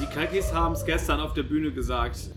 [0.00, 2.30] Die Kalkis haben es gestern auf der Bühne gesagt.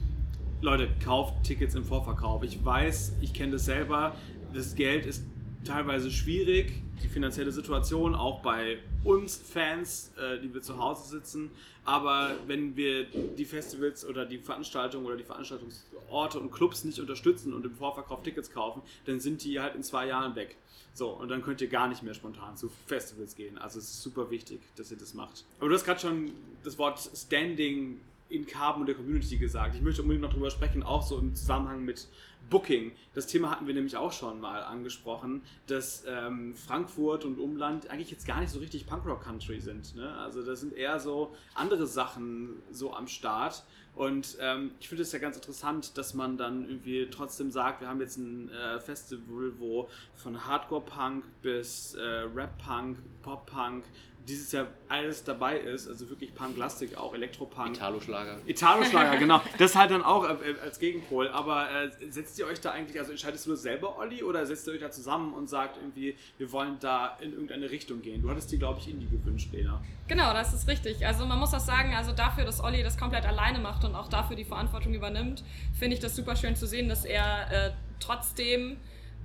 [0.62, 2.44] Leute, kauft Tickets im Vorverkauf.
[2.44, 4.14] Ich weiß, ich kenne das selber.
[4.54, 5.26] Das Geld ist
[5.64, 6.74] teilweise schwierig.
[7.04, 11.52] Die finanzielle Situation auch bei uns Fans, äh, die wir zu Hause sitzen.
[11.86, 17.54] Aber wenn wir die Festivals oder die Veranstaltungen oder die Veranstaltungsorte und Clubs nicht unterstützen
[17.54, 20.56] und im Vorverkauf Tickets kaufen, dann sind die halt in zwei Jahren weg.
[20.94, 23.58] So, und dann könnt ihr gar nicht mehr spontan zu Festivals gehen.
[23.58, 25.44] Also es ist super wichtig, dass ihr das macht.
[25.60, 26.32] Aber du hast gerade schon
[26.64, 28.00] das Wort Standing
[28.34, 29.76] in Carbon und der Community gesagt.
[29.76, 32.08] Ich möchte unbedingt noch darüber sprechen, auch so im Zusammenhang mit
[32.50, 32.92] Booking.
[33.14, 38.12] Das Thema hatten wir nämlich auch schon mal angesprochen, dass ähm, Frankfurt und Umland eigentlich
[38.12, 39.96] jetzt gar nicht so richtig Punkrock-Country sind.
[39.96, 40.14] Ne?
[40.18, 43.64] Also da sind eher so andere Sachen so am Start.
[43.96, 47.88] Und ähm, ich finde es ja ganz interessant, dass man dann irgendwie trotzdem sagt, wir
[47.88, 53.84] haben jetzt ein äh, Festival, wo von Hardcore-Punk bis äh, Rap-Punk, Pop-Punk,
[54.28, 57.76] dieses Jahr alles dabei ist, also wirklich Punk-Lastik auch, Elektropunk.
[57.76, 58.40] Italo-Schlager.
[58.46, 59.42] Italo-Schlager, genau.
[59.58, 61.28] Das halt dann auch äh, als Gegenpol.
[61.30, 64.68] Aber äh, setzt ihr euch da eigentlich, also entscheidest du das selber, Olli, oder setzt
[64.68, 68.22] ihr euch da zusammen und sagt irgendwie, wir wollen da in irgendeine Richtung gehen?
[68.22, 69.82] Du hattest dir, glaube ich, Indie gewünscht, Lena.
[70.08, 71.06] Genau, das ist richtig.
[71.06, 74.08] Also man muss auch sagen, also dafür, dass Olli das komplett alleine macht und auch
[74.08, 75.44] dafür die Verantwortung übernimmt,
[75.78, 78.78] finde ich das super schön zu sehen, dass er äh, trotzdem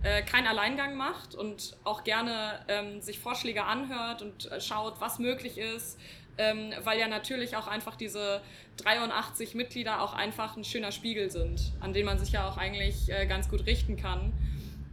[0.03, 5.19] äh, keinen Alleingang macht und auch gerne ähm, sich Vorschläge anhört und äh, schaut, was
[5.19, 5.99] möglich ist,
[6.37, 8.41] ähm, weil ja natürlich auch einfach diese
[8.77, 13.11] 83 Mitglieder auch einfach ein schöner Spiegel sind, an den man sich ja auch eigentlich
[13.11, 14.33] äh, ganz gut richten kann.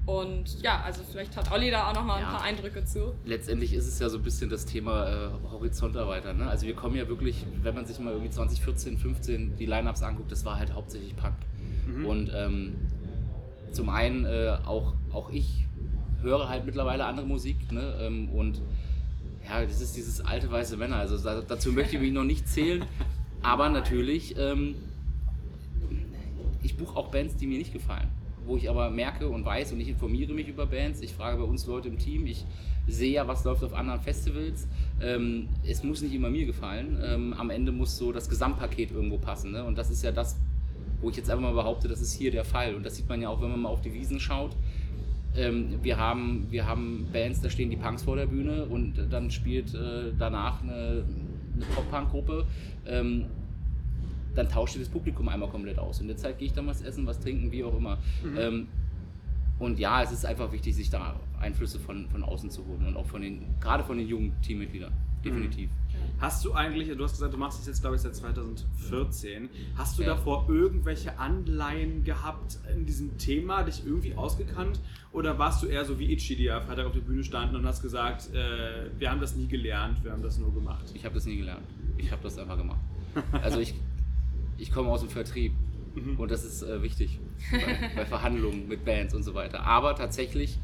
[0.06, 2.28] Und ja, also vielleicht hat Olli da auch noch mal ja.
[2.28, 3.16] ein paar Eindrücke zu.
[3.26, 6.38] Letztendlich ist es ja so ein bisschen das Thema äh, Horizont erweitern.
[6.38, 6.48] Ne?
[6.48, 10.32] Also wir kommen ja wirklich, wenn man sich mal irgendwie 2014, 15 die Lineups anguckt,
[10.32, 11.36] das war halt hauptsächlich Punk.
[11.88, 12.06] Mhm.
[12.06, 12.76] Und ähm,
[13.76, 15.66] zum einen äh, auch, auch ich
[16.22, 17.96] höre halt mittlerweile andere Musik ne?
[18.02, 18.62] Ähm, und
[19.48, 20.96] ja, das ist dieses alte weiße Männer.
[20.96, 22.84] Also da, dazu möchte ich mich noch nicht zählen,
[23.44, 24.76] aber natürlich, ähm,
[26.64, 28.08] ich buche auch Bands, die mir nicht gefallen,
[28.46, 31.02] wo ich aber merke und weiß und ich informiere mich über Bands.
[31.02, 32.44] Ich frage bei uns Leute im Team, ich
[32.88, 34.68] sehe ja, was läuft auf anderen Festivals.
[35.02, 37.00] Ähm, es muss nicht immer mir gefallen.
[37.04, 39.52] Ähm, am Ende muss so das Gesamtpaket irgendwo passen.
[39.52, 39.64] Ne?
[39.64, 40.38] Und das ist ja das,
[41.02, 42.76] wo ich jetzt einfach mal behaupte, das ist hier der Fall.
[42.76, 44.56] Und das sieht man ja auch, wenn man mal auf die Wiesen schaut.
[45.38, 49.30] Ähm, wir, haben, wir haben Bands, da stehen die Punks vor der Bühne und dann
[49.32, 51.04] spielt äh, danach eine,
[51.54, 52.46] eine Pop-Punk-Gruppe.
[52.86, 53.26] Ähm,
[54.34, 56.02] dann tauscht das Publikum einmal komplett aus.
[56.02, 57.98] In der Zeit gehe ich dann was essen, was trinken, wie auch immer.
[58.24, 58.38] Mhm.
[58.38, 58.68] Ähm,
[59.58, 62.98] und ja, es ist einfach wichtig, sich da Einflüsse von, von außen zu holen und
[62.98, 64.92] auch von den, gerade von den jungen Teammitgliedern.
[65.24, 65.70] Definitiv.
[65.70, 65.85] Mhm.
[66.20, 69.50] Hast du eigentlich, du hast gesagt, du machst das jetzt, glaube ich, seit 2014.
[69.76, 70.10] Hast du ja.
[70.10, 74.80] davor irgendwelche Anleihen gehabt in diesem Thema, dich irgendwie ausgekannt?
[75.12, 77.66] Oder warst du eher so wie Itchy, die ja Freitag auf der Bühne standen und
[77.66, 80.86] hast gesagt, äh, wir haben das nie gelernt, wir haben das nur gemacht?
[80.94, 81.68] Ich habe das nie gelernt.
[81.98, 82.80] Ich habe das einfach gemacht.
[83.42, 83.74] Also ich,
[84.58, 85.54] ich komme aus dem Vertrieb.
[85.96, 86.20] Mhm.
[86.20, 87.20] Und das ist äh, wichtig
[87.52, 89.64] bei, bei, Verhandlungen mit Bands und so weiter.
[89.64, 90.58] Aber tatsächlich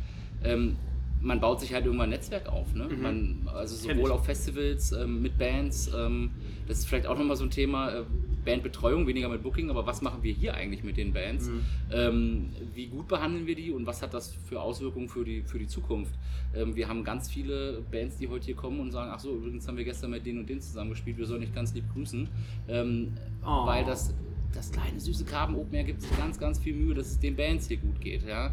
[0.43, 0.75] ähm,
[1.21, 2.73] man baut sich halt irgendwann ein Netzwerk auf.
[2.73, 2.85] Ne?
[2.85, 3.01] Mhm.
[3.01, 6.31] Man, also sowohl auf Festivals ähm, mit Bands, ähm,
[6.67, 8.03] das ist vielleicht auch nochmal so ein Thema, äh,
[8.43, 11.47] Bandbetreuung, weniger mit Booking, aber was machen wir hier eigentlich mit den Bands?
[11.47, 11.61] Mhm.
[11.91, 15.59] Ähm, wie gut behandeln wir die und was hat das für Auswirkungen für die, für
[15.59, 16.13] die Zukunft?
[16.55, 19.67] Ähm, wir haben ganz viele Bands, die heute hier kommen und sagen, ach so, übrigens
[19.67, 22.27] haben wir gestern mit denen und denen zusammengespielt, wir sollen dich ganz lieb grüßen,
[22.67, 23.13] ähm,
[23.45, 23.65] oh.
[23.67, 24.13] weil das
[24.53, 27.37] das kleine süße Graben Open Air gibt sich ganz, ganz viel Mühe, dass es den
[27.37, 28.27] Bands hier gut geht.
[28.27, 28.51] Ja?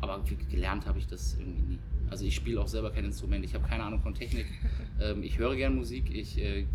[0.00, 1.78] Aber gelernt habe ich das irgendwie nie.
[2.10, 4.46] Also ich spiele auch selber kein Instrument, ich habe keine Ahnung von Technik.
[5.02, 6.66] Ähm, ich höre gerne Musik, ich äh,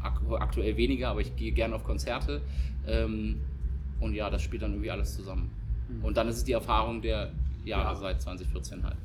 [0.00, 2.40] aktuell weniger, aber ich gehe gerne auf Konzerte.
[2.86, 3.40] Ähm,
[3.98, 5.50] und ja, das spielt dann irgendwie alles zusammen.
[5.88, 6.04] Mhm.
[6.04, 7.32] Und dann ist es die Erfahrung der
[7.64, 7.96] Jahre ja.
[7.96, 8.96] seit 2014 halt.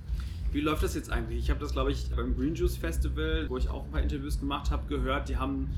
[0.51, 1.39] Wie läuft das jetzt eigentlich?
[1.39, 4.39] Ich habe das, glaube ich, beim Green Juice Festival, wo ich auch ein paar Interviews
[4.39, 5.29] gemacht habe, gehört.
[5.29, 5.69] Die haben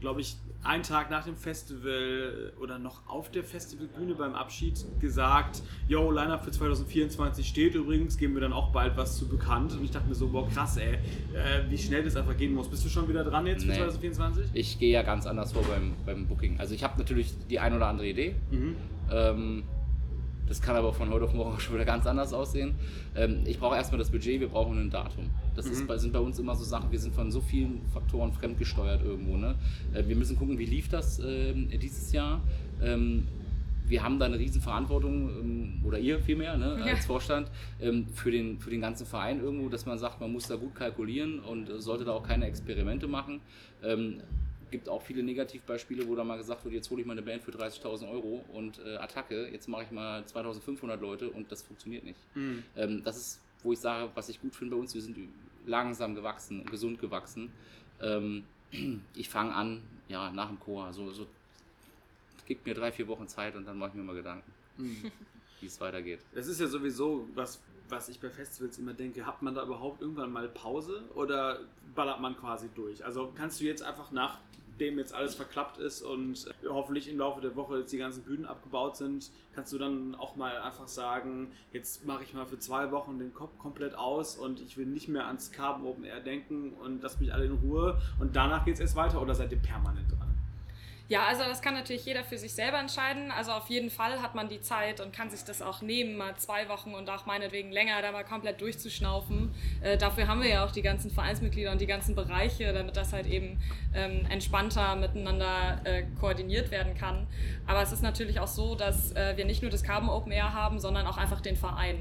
[0.00, 5.62] glaube ich, einen Tag nach dem Festival oder noch auf der Festivalbühne beim Abschied gesagt,
[5.88, 9.72] yo, Line-Up für 2024 steht übrigens, geben wir dann auch bald was zu bekannt.
[9.72, 12.68] Und ich dachte mir so, boah, krass, ey, äh, wie schnell das einfach gehen muss.
[12.68, 13.76] Bist du schon wieder dran jetzt für nee.
[13.76, 14.46] 2024?
[14.52, 16.58] Ich gehe ja ganz anders vor beim, beim Booking.
[16.58, 18.34] Also ich habe natürlich die ein oder andere Idee.
[18.50, 18.76] Mhm.
[19.10, 19.62] Ähm,
[20.48, 22.74] das kann aber von heute auf morgen schon wieder ganz anders aussehen.
[23.14, 25.30] Ähm, ich brauche erstmal das Budget, wir brauchen ein Datum.
[25.54, 25.72] Das mhm.
[25.72, 29.36] ist, sind bei uns immer so Sachen, wir sind von so vielen Faktoren fremdgesteuert irgendwo.
[29.36, 29.54] Ne?
[29.92, 32.40] Äh, wir müssen gucken, wie lief das äh, dieses Jahr.
[32.82, 33.26] Ähm,
[33.88, 36.92] wir haben da eine riesen Verantwortung, ähm, oder ihr vielmehr, ne, ja.
[36.92, 40.46] als Vorstand, ähm, für, den, für den ganzen Verein irgendwo, dass man sagt, man muss
[40.46, 43.40] da gut kalkulieren und sollte da auch keine Experimente machen.
[44.70, 47.42] Gibt auch viele Negativbeispiele, wo da mal gesagt wird, jetzt hole ich mal eine Band
[47.42, 52.04] für 30.000 Euro und äh, Attacke, jetzt mache ich mal 2.500 Leute und das funktioniert
[52.04, 52.20] nicht.
[52.34, 52.62] Mhm.
[52.76, 55.16] Ähm, das ist, wo ich sage, was ich gut finde bei uns, wir sind
[55.66, 57.50] langsam gewachsen, gesund gewachsen.
[58.00, 58.44] Ähm,
[59.14, 61.26] ich fange an, ja, nach dem Chor, so, so
[62.46, 65.12] gibt mir drei, vier Wochen Zeit und dann mache ich mir mal Gedanken, mhm.
[65.60, 66.20] wie es weitergeht.
[66.34, 70.00] Das ist ja sowieso was, was ich bei Festivals immer denke, hat man da überhaupt
[70.00, 71.60] irgendwann mal Pause oder
[71.94, 73.04] ballert man quasi durch?
[73.04, 74.38] Also kannst du jetzt einfach nach
[74.78, 78.46] nachdem jetzt alles verklappt ist und hoffentlich im Laufe der Woche jetzt die ganzen Bühnen
[78.46, 82.92] abgebaut sind, kannst du dann auch mal einfach sagen, jetzt mache ich mal für zwei
[82.92, 86.74] Wochen den Kopf komplett aus und ich will nicht mehr ans Carbon Open Air denken
[86.74, 89.58] und lass mich alle in Ruhe und danach geht es erst weiter oder seid ihr
[89.58, 90.27] permanent dran?
[91.10, 93.30] Ja, also das kann natürlich jeder für sich selber entscheiden.
[93.30, 96.36] Also auf jeden Fall hat man die Zeit und kann sich das auch nehmen, mal
[96.36, 99.54] zwei Wochen und auch meinetwegen länger da mal komplett durchzuschnaufen.
[99.80, 103.14] Äh, dafür haben wir ja auch die ganzen Vereinsmitglieder und die ganzen Bereiche, damit das
[103.14, 103.58] halt eben
[103.94, 107.26] ähm, entspannter miteinander äh, koordiniert werden kann.
[107.66, 110.52] Aber es ist natürlich auch so, dass äh, wir nicht nur das Carbon Open Air
[110.52, 111.96] haben, sondern auch einfach den Verein.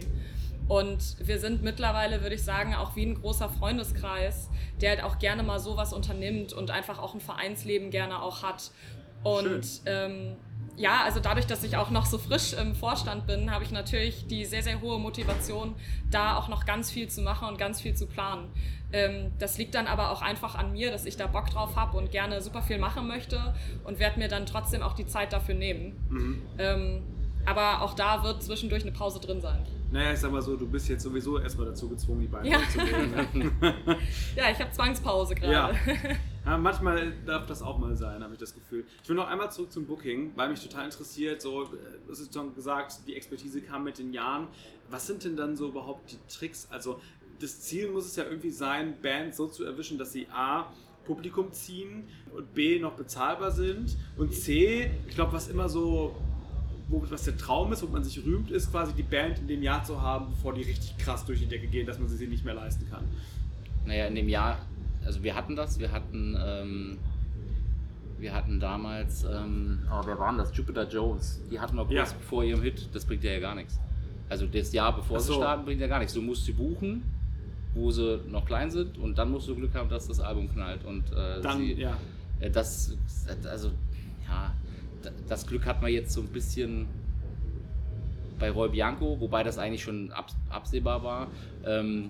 [0.67, 4.49] Und wir sind mittlerweile, würde ich sagen, auch wie ein großer Freundeskreis,
[4.81, 8.71] der halt auch gerne mal sowas unternimmt und einfach auch ein Vereinsleben gerne auch hat.
[9.27, 10.35] Und ähm,
[10.77, 14.27] ja, also dadurch, dass ich auch noch so frisch im Vorstand bin, habe ich natürlich
[14.27, 15.73] die sehr, sehr hohe Motivation,
[16.11, 18.49] da auch noch ganz viel zu machen und ganz viel zu planen.
[18.93, 21.97] Ähm, das liegt dann aber auch einfach an mir, dass ich da Bock drauf habe
[21.97, 25.55] und gerne super viel machen möchte und werde mir dann trotzdem auch die Zeit dafür
[25.55, 25.97] nehmen.
[26.09, 26.41] Mhm.
[26.59, 27.03] Ähm,
[27.45, 29.65] aber auch da wird zwischendurch eine Pause drin sein.
[29.89, 32.59] Naja, ich sag mal so, du bist jetzt sowieso erstmal dazu gezwungen, die Beine ja.
[32.69, 33.51] zu nehmen.
[34.35, 35.53] ja, ich habe Zwangspause gerade.
[35.53, 35.71] Ja.
[36.51, 36.57] ja.
[36.57, 38.85] manchmal darf das auch mal sein, habe ich das Gefühl.
[39.03, 41.69] Ich will noch einmal zurück zum Booking, weil mich total interessiert, so,
[42.11, 44.47] es ist schon gesagt, die Expertise kam mit den Jahren.
[44.89, 46.67] Was sind denn dann so überhaupt die Tricks?
[46.71, 46.99] Also,
[47.39, 50.71] das Ziel muss es ja irgendwie sein, Bands so zu erwischen, dass sie A,
[51.05, 56.15] Publikum ziehen und B, noch bezahlbar sind und C, ich glaube, was immer so
[56.89, 59.83] was der Traum ist, wo man sich rühmt, ist quasi die Band in dem Jahr
[59.83, 62.45] zu haben, bevor die richtig krass durch die Decke gehen, dass man sie sich nicht
[62.45, 63.03] mehr leisten kann.
[63.85, 64.65] Naja, in dem Jahr,
[65.07, 66.97] also wir hatten das, wir hatten, ähm,
[68.19, 70.55] wir hatten damals, ähm, oh, wer waren das?
[70.55, 71.41] Jupiter Jones.
[71.49, 72.17] Die hatten wir kurz ja.
[72.27, 73.79] vor ihrem Hit, das bringt ja gar nichts.
[74.29, 75.33] Also das Jahr bevor so.
[75.33, 76.13] sie starten, bringt ja gar nichts.
[76.13, 77.03] Du musst sie buchen,
[77.73, 80.83] wo sie noch klein sind und dann musst du Glück haben, dass das Album knallt.
[80.83, 81.97] Und äh, dann, sie, ja.
[82.41, 82.97] Äh, das,
[83.49, 83.71] also,
[84.27, 84.53] ja,
[85.29, 86.85] das Glück hat man jetzt so ein bisschen
[88.39, 90.11] bei Roy Bianco, wobei das eigentlich schon
[90.49, 91.27] absehbar war.
[91.65, 92.09] Ähm,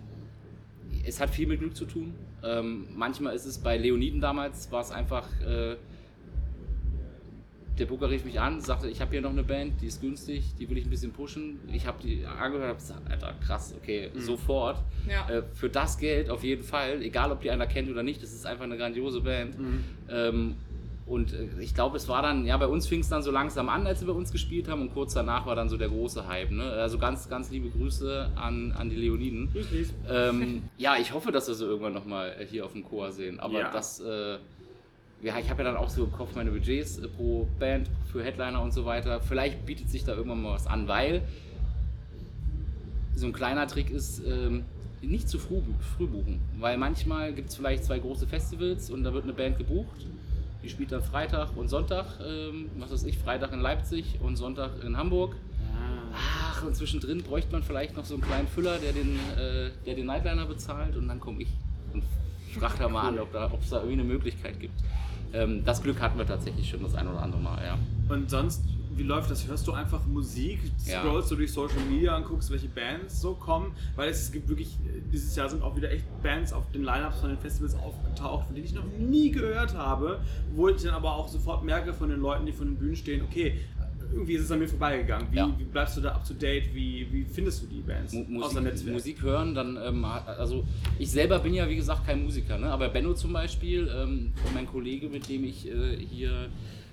[1.05, 2.15] es hat viel mit Glück zu tun.
[2.43, 5.75] Ähm, manchmal ist es bei Leoniden damals, war es einfach, äh,
[7.77, 10.55] der Booker rief mich an, sagte, ich habe hier noch eine Band, die ist günstig,
[10.59, 11.59] die will ich ein bisschen pushen.
[11.71, 14.19] Ich habe die angehört, habe gesagt, Alter, krass, okay, mhm.
[14.19, 14.77] sofort.
[15.07, 15.29] Ja.
[15.29, 18.33] Äh, für das Geld auf jeden Fall, egal ob die einer kennt oder nicht, das
[18.33, 19.59] ist einfach eine grandiose Band.
[19.59, 19.83] Mhm.
[20.09, 20.55] Ähm,
[21.07, 23.69] und äh, ich glaube, es war dann, ja, bei uns fing es dann so langsam
[23.69, 26.27] an, als wir bei uns gespielt haben und kurz danach war dann so der große
[26.27, 26.51] Hype.
[26.51, 26.63] Ne?
[26.63, 29.49] Also ganz, ganz liebe Grüße an, an die Leoniden.
[29.53, 33.11] Grüß ähm, ja, ich hoffe, dass wir sie irgendwann nochmal äh, hier auf dem Chor
[33.13, 33.39] sehen.
[33.39, 33.71] Aber ja.
[33.71, 34.37] das, äh,
[35.21, 38.21] ja, ich habe ja dann auch so im Kopf meine Budgets äh, pro Band, für
[38.21, 39.21] Headliner und so weiter.
[39.21, 41.21] Vielleicht bietet sich da irgendwann mal was an, weil
[43.15, 44.65] so ein kleiner Trick ist, ähm,
[45.01, 45.61] nicht zu früh,
[45.95, 46.41] früh buchen.
[46.59, 50.05] Weil manchmal gibt es vielleicht zwei große Festivals und da wird eine Band gebucht
[50.67, 54.83] die spielt dann Freitag und Sonntag, ähm, was weiß ich, Freitag in Leipzig und Sonntag
[54.83, 55.37] in Hamburg.
[55.73, 56.51] Ah.
[56.51, 59.95] Ach, und zwischendrin bräuchte man vielleicht noch so einen kleinen Füller, der den, äh, der
[59.95, 61.49] den Nightliner bezahlt und dann komme ich
[61.93, 62.03] und
[62.59, 63.27] frage da mal an, ob
[63.61, 64.73] es da, da irgendwie eine Möglichkeit gibt.
[65.31, 67.77] Ähm, das Glück hatten wir tatsächlich schon das ein oder andere Mal, ja.
[68.09, 68.61] Und sonst
[68.97, 69.47] wie läuft das?
[69.47, 71.35] Hörst du einfach Musik, scrollst ja.
[71.35, 73.73] du durch Social Media und guckst, welche Bands so kommen?
[73.95, 74.77] Weil es gibt wirklich,
[75.11, 78.55] dieses Jahr sind auch wieder echt Bands auf den Lineups von den Festivals aufgetaucht, von
[78.55, 80.19] denen ich noch nie gehört habe,
[80.53, 83.21] wo ich dann aber auch sofort merke von den Leuten, die von den Bühnen stehen,
[83.23, 83.59] okay,
[84.11, 85.27] irgendwie ist es an mir vorbeigegangen.
[85.31, 85.53] Wie, ja.
[85.57, 86.73] wie bleibst du da up to date?
[86.73, 88.13] Wie, wie findest du die Bands?
[88.13, 90.65] Mu Musik, Musik hören, dann, ähm, also
[90.97, 92.71] ich selber bin ja wie gesagt kein Musiker, ne?
[92.71, 96.49] aber Benno zum Beispiel, ähm, mein Kollege, mit dem ich äh, hier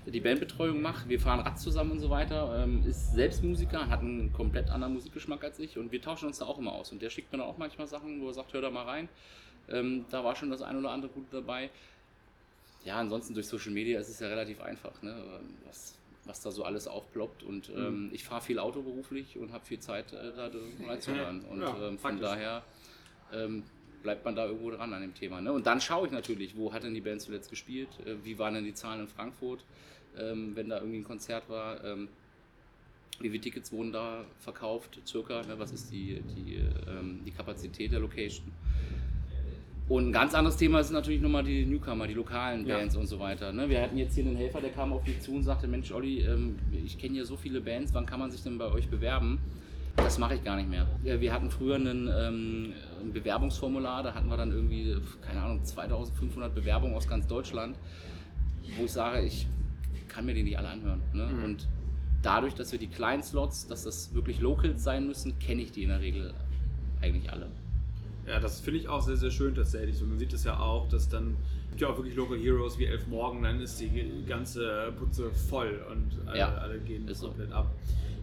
[0.06, 1.08] die Bandbetreuung macht.
[1.08, 2.62] Wir fahren Rad zusammen und so weiter.
[2.62, 6.38] Ähm, ist selbst Musiker, hat einen komplett anderen Musikgeschmack als ich und wir tauschen uns
[6.38, 6.92] da auch immer aus.
[6.92, 9.08] Und der schickt mir dann auch manchmal Sachen, wo er sagt, hör da mal rein.
[9.68, 11.70] Ähm, da war schon das ein oder andere gut dabei.
[12.84, 15.16] Ja, ansonsten durch Social Media ist es ja relativ einfach, ne?
[15.66, 17.42] was, was da so alles aufploppt.
[17.42, 18.10] Und ähm, mhm.
[18.12, 20.50] ich fahre viel Auto beruflich und habe viel Zeit, äh, da
[20.86, 21.44] reinzuhören.
[21.46, 22.62] Und ja, ähm, von daher
[23.32, 23.62] ähm,
[24.04, 25.40] bleibt man da irgendwo dran an dem Thema.
[25.40, 25.52] Ne?
[25.52, 28.54] Und dann schaue ich natürlich, wo hat denn die Band zuletzt gespielt, äh, wie waren
[28.54, 29.64] denn die Zahlen in Frankfurt,
[30.16, 31.82] ähm, wenn da irgendwie ein Konzert war.
[31.82, 32.08] Ähm,
[33.20, 35.58] wie viele Tickets wurden da verkauft, circa, ne?
[35.58, 38.52] was ist die, die, ähm, die Kapazität der Location.
[39.88, 43.00] Und ein ganz anderes Thema ist natürlich nochmal die Newcomer, die lokalen Bands ja.
[43.00, 43.52] und so weiter.
[43.52, 43.68] Ne?
[43.68, 46.20] Wir hatten jetzt hier einen Helfer, der kam auf mich zu und sagte, Mensch Olli,
[46.22, 49.38] ähm, ich kenne hier so viele Bands, wann kann man sich denn bei euch bewerben?
[49.96, 50.86] Das mache ich gar nicht mehr.
[51.02, 56.54] Wir hatten früher einen, ähm, ein Bewerbungsformular, da hatten wir dann irgendwie, keine Ahnung, 2500
[56.54, 57.76] Bewerbungen aus ganz Deutschland,
[58.76, 59.46] wo ich sage, ich
[60.08, 61.00] kann mir die nicht alle anhören.
[61.12, 61.26] Ne?
[61.26, 61.44] Mhm.
[61.44, 61.68] Und
[62.22, 65.84] dadurch, dass wir die kleinen Slots, dass das wirklich Locals sein müssen, kenne ich die
[65.84, 66.34] in der Regel
[67.00, 67.46] eigentlich alle.
[68.26, 70.00] Ja, das finde ich auch sehr, sehr schön tatsächlich.
[70.02, 71.36] Und man sieht es ja auch, dass dann
[71.70, 75.84] gibt ja auch wirklich Local Heroes wie Elf Morgen, dann ist die ganze Putze voll
[75.90, 77.28] und alle, Ja, alle gehen ist so.
[77.28, 77.70] komplett ab.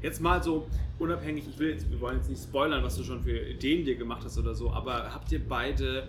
[0.01, 3.21] Jetzt mal so unabhängig, ich will jetzt, wir wollen jetzt nicht spoilern, was du schon
[3.21, 6.07] für Ideen dir gemacht hast oder so, aber habt ihr beide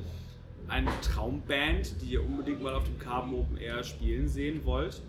[0.67, 5.03] eine Traumband, die ihr unbedingt mal auf dem Carbon Open Air spielen sehen wollt?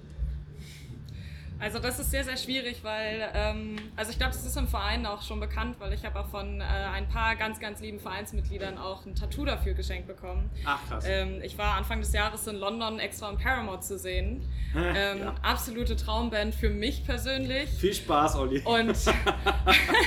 [1.59, 5.05] Also das ist sehr, sehr schwierig, weil, ähm, also ich glaube, das ist im Verein
[5.05, 8.77] auch schon bekannt, weil ich habe auch von äh, ein paar ganz, ganz lieben Vereinsmitgliedern
[8.77, 10.49] auch ein Tattoo dafür geschenkt bekommen.
[10.65, 11.05] Ach krass.
[11.07, 14.47] Ähm, ich war Anfang des Jahres in London extra um Paramore zu sehen.
[14.75, 15.35] Ähm, Ja.
[15.43, 17.69] Absolute Traumband für mich persönlich.
[17.69, 18.59] Viel Spaß, Olli.
[18.65, 18.97] Und,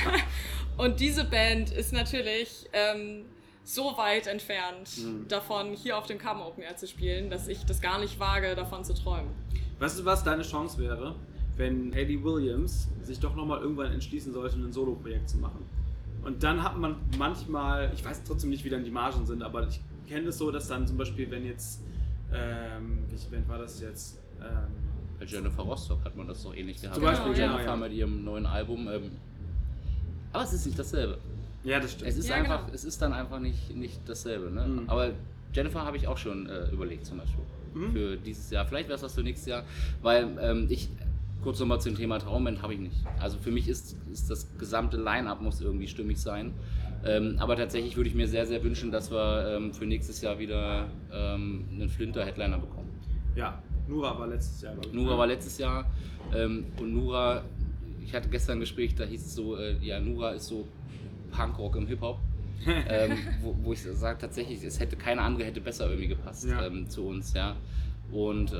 [0.77, 3.25] und diese Band ist natürlich ähm,
[3.63, 5.27] so weit entfernt Mhm.
[5.27, 8.55] davon, hier auf dem Carbon Open Air zu spielen, dass ich das gar nicht wage,
[8.55, 9.29] davon zu träumen.
[9.79, 11.15] Weißt du, was deine Chance wäre,
[11.57, 15.59] wenn Eddie Williams sich doch nochmal irgendwann entschließen sollte, ein Solo-Projekt zu machen?
[16.23, 19.67] Und dann hat man manchmal, ich weiß trotzdem nicht, wie dann die Margen sind, aber
[19.67, 21.81] ich kenne es so, dass dann zum Beispiel, wenn jetzt,
[22.33, 24.19] ähm, welche Band war das jetzt?
[24.39, 24.67] Ähm,
[25.19, 26.95] Bei Jennifer Rostock hat man das doch ähnlich gehabt.
[26.95, 27.51] Zum Beispiel, Genau, ja.
[27.57, 28.87] Jennifer mit ihrem neuen Album.
[28.87, 29.11] Ähm,
[30.33, 31.17] aber es ist nicht dasselbe.
[31.63, 32.09] ja, das stimmt.
[32.09, 32.73] Es ist Ja, einfach, genau.
[32.75, 34.51] es ist dann einfach nicht, nicht dasselbe.
[34.51, 34.67] Ne?
[34.67, 34.89] Mhm.
[34.89, 35.11] Aber
[35.53, 37.43] Jennifer habe ich auch schon äh, überlegt zum Beispiel.
[37.73, 37.91] Mhm.
[37.93, 38.65] Für dieses Jahr.
[38.65, 39.63] Vielleicht wäre es was für nächstes Jahr.
[40.01, 40.89] Weil ähm, ich,
[41.43, 42.95] kurz nochmal zum Thema Traumband habe ich nicht.
[43.19, 46.53] Also für mich ist, ist das gesamte Line-Up muss irgendwie stimmig sein.
[47.05, 50.39] Ähm, aber tatsächlich würde ich mir sehr, sehr wünschen, dass wir ähm, für nächstes Jahr
[50.39, 52.89] wieder ähm, einen Flinter-Headliner bekommen.
[53.35, 54.93] ja, Nura war letztes Jahr, glaube ich.
[54.93, 55.85] Nura war letztes Jahr
[56.35, 57.43] ähm, und Nura,
[58.03, 60.67] ich hatte gestern ein Gespräch, da hieß es so, äh, ja, Nura ist so
[61.31, 62.19] Punkrock im Hip-Hop.
[62.89, 63.11] ähm,
[63.43, 66.65] wo, wo ich sage tatsächlich, es hätte keine andere hätte besser irgendwie gepasst Ja.
[66.65, 67.55] ähm, zu uns, ja.
[68.11, 68.51] Und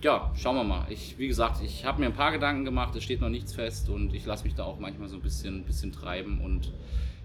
[0.00, 0.86] ja, schauen wir mal.
[0.90, 3.88] Ich, wie gesagt, ich habe mir ein paar Gedanken gemacht, es steht noch nichts fest
[3.88, 6.72] und ich lasse mich da auch manchmal so ein bisschen, bisschen treiben und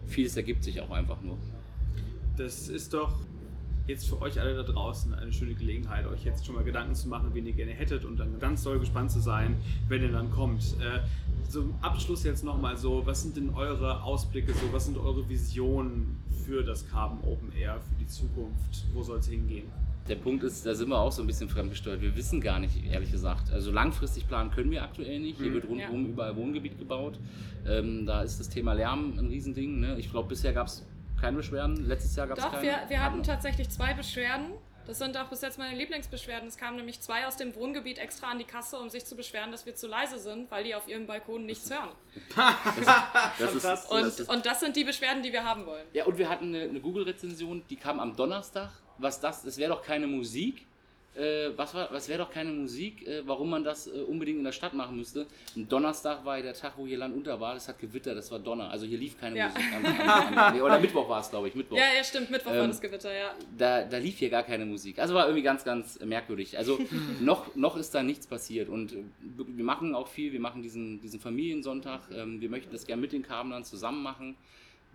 [0.07, 1.37] vieles ergibt sich auch einfach nur.
[2.35, 3.19] Das ist doch
[3.85, 7.09] jetzt für euch alle da draußen eine schöne Gelegenheit, euch jetzt schon mal Gedanken zu
[7.09, 9.57] machen, wen ihr gerne hättet und dann ganz doll gespannt zu sein,
[9.89, 10.75] wenn ihr dann kommt.
[10.79, 11.01] Äh,
[11.49, 16.23] zum Abschluss jetzt nochmal so, was sind denn eure Ausblicke, so, was sind eure Visionen
[16.45, 18.85] für das Carbon Open Air, für die Zukunft?
[18.93, 19.65] Wo soll es hingehen?
[20.09, 22.01] Der Punkt ist, da sind wir auch so ein bisschen fremdgesteuert.
[22.01, 23.51] Wir wissen gar nicht, ehrlich gesagt.
[23.53, 25.37] Also langfristig planen können wir aktuell nicht.
[25.37, 25.53] Hier Mhm.
[25.53, 26.09] wird rundherum Ja.
[26.11, 27.17] überall Wohngebiet gebaut.
[27.65, 29.79] Ähm, da ist das Thema Lärm ein Riesending.
[29.79, 29.97] Ne?
[29.97, 30.85] Ich glaube, bisher gab es
[31.21, 31.85] keine Beschwerden.
[31.87, 32.63] Letztes Jahr gab es Doch, keine.
[32.63, 34.47] wir, wir hatten tatsächlich zwei Beschwerden.
[34.85, 36.49] Das sind auch bis jetzt meine Lieblingsbeschwerden.
[36.49, 39.49] Es kamen nämlich zwei aus dem Wohngebiet extra an die Kasse, um sich zu beschweren,
[39.53, 41.87] dass wir zu leise sind, weil die auf ihrem Balkon nichts hören.
[42.35, 43.91] das ist, Fantastisch.
[43.91, 45.85] Und, das ist, und das sind die Beschwerden, die wir haben wollen.
[45.93, 48.71] ja, und wir hatten eine, eine Google-Rezension, die kam am Donnerstag.
[48.97, 49.43] Was das?
[49.43, 50.65] Das wäre doch keine Musik.
[51.15, 54.43] Äh, was war, was wäre doch keine Musik, äh, warum man das äh, unbedingt in
[54.43, 55.27] der Stadt machen müsste.
[55.55, 57.53] Am Donnerstag war der Tag, wo hier Land unter war.
[57.53, 58.71] Das hat gewittert, das war Donner.
[58.71, 59.49] Also hier lief keine Ja.
[59.49, 59.63] Musik.
[59.75, 61.53] Am, am, nee, oder Mittwoch war es, glaube ich.
[61.53, 61.77] Mittwoch.
[61.77, 62.31] Ja, ja, stimmt.
[62.31, 63.35] Mittwoch war Ähm, das Gewitter, ja.
[63.55, 64.97] da, da lief hier gar keine Musik.
[64.97, 66.57] Also war irgendwie ganz, ganz merkwürdig.
[66.57, 66.79] Also
[67.21, 68.67] noch, noch ist da nichts passiert.
[68.67, 70.33] Und äh, wir machen auch viel.
[70.33, 72.01] Wir machen diesen, diesen Familiensonntag.
[72.11, 74.35] Ähm, wir möchten das gerne mit den Kabelern zusammen machen.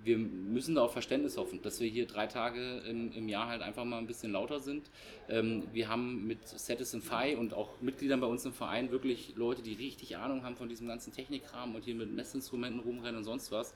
[0.04, 3.62] Wir müssen da auf Verständnis hoffen, dass wir hier drei Tage im, im Jahr halt
[3.62, 4.90] einfach mal ein bisschen lauter sind.
[5.28, 9.74] Ähm, wir haben mit Fi und auch Mitgliedern bei uns im Verein wirklich Leute, die
[9.74, 13.74] richtig Ahnung haben von diesem ganzen Technikkram und hier mit Messinstrumenten rumrennen und sonst was.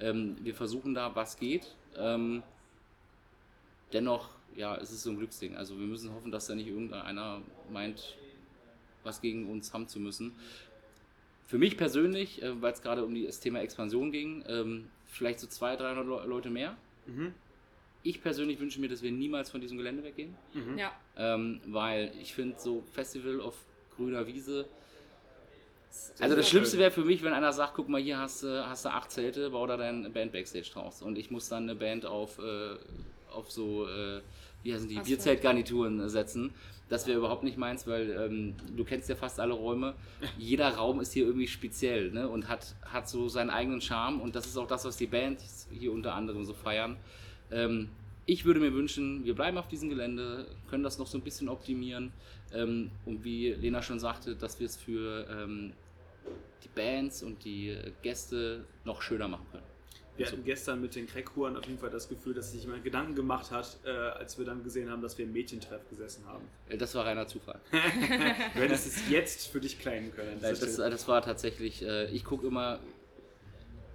[0.00, 1.74] Ähm, wir versuchen da, was geht.
[1.96, 2.42] Ähm,
[3.92, 5.56] dennoch, ja, es ist so ein Glücksding.
[5.56, 8.16] Also wir müssen hoffen, dass da nicht irgendeiner meint,
[9.02, 10.32] was gegen uns haben zu müssen.
[11.46, 15.46] Für mich persönlich, äh, weil es gerade um das Thema Expansion ging, ähm, vielleicht so
[15.46, 16.76] 200, 300 Le- Leute mehr.
[17.06, 17.34] Mhm.
[18.02, 20.76] Ich persönlich wünsche mir, dass wir niemals von diesem Gelände weggehen, Mhm.
[20.78, 20.92] Ja.
[21.16, 23.54] ähm, weil ich finde so Festival auf
[23.96, 24.66] grüner Wiese.
[26.18, 28.84] Also das Schlimmste wäre für mich, wenn einer sagt, guck mal, hier hast du, hast
[28.84, 31.02] du acht Zelte, bau da dein Band Backstage draus.
[31.02, 32.76] Und ich muss dann eine Band auf, äh,
[33.30, 34.20] auf so, äh,
[34.64, 34.98] wie heißen die.
[34.98, 36.52] Bierzeltgarnituren setzen.
[36.88, 39.94] Das wäre überhaupt nicht meins, weil ähm, du kennst ja fast alle Räume.
[40.38, 42.28] Jeder Raum ist hier irgendwie speziell ne?
[42.28, 44.20] und hat, hat so seinen eigenen Charme.
[44.20, 46.96] Und das ist auch das, was die Bands hier unter anderem so feiern.
[47.50, 47.88] Ähm,
[48.26, 51.48] ich würde mir wünschen, wir bleiben auf diesem Gelände, können das noch so ein bisschen
[51.48, 52.12] optimieren.
[52.52, 55.72] Ähm, und wie Lena schon sagte, dass wir es für ähm,
[56.64, 59.73] die Bands und die Gäste noch schöner machen können.
[60.16, 63.14] Wir hatten gestern mit den Crackhuren auf jeden Fall das Gefühl, dass sich jemand Gedanken
[63.14, 66.44] gemacht hat, äh, als wir dann gesehen haben, dass wir im Mädchentreff gesessen haben.
[66.78, 67.60] Das war reiner Zufall.
[68.54, 70.38] Du hättest es jetzt für dich claimen können.
[70.40, 72.78] Das, das, das war tatsächlich, äh, ich gucke immer,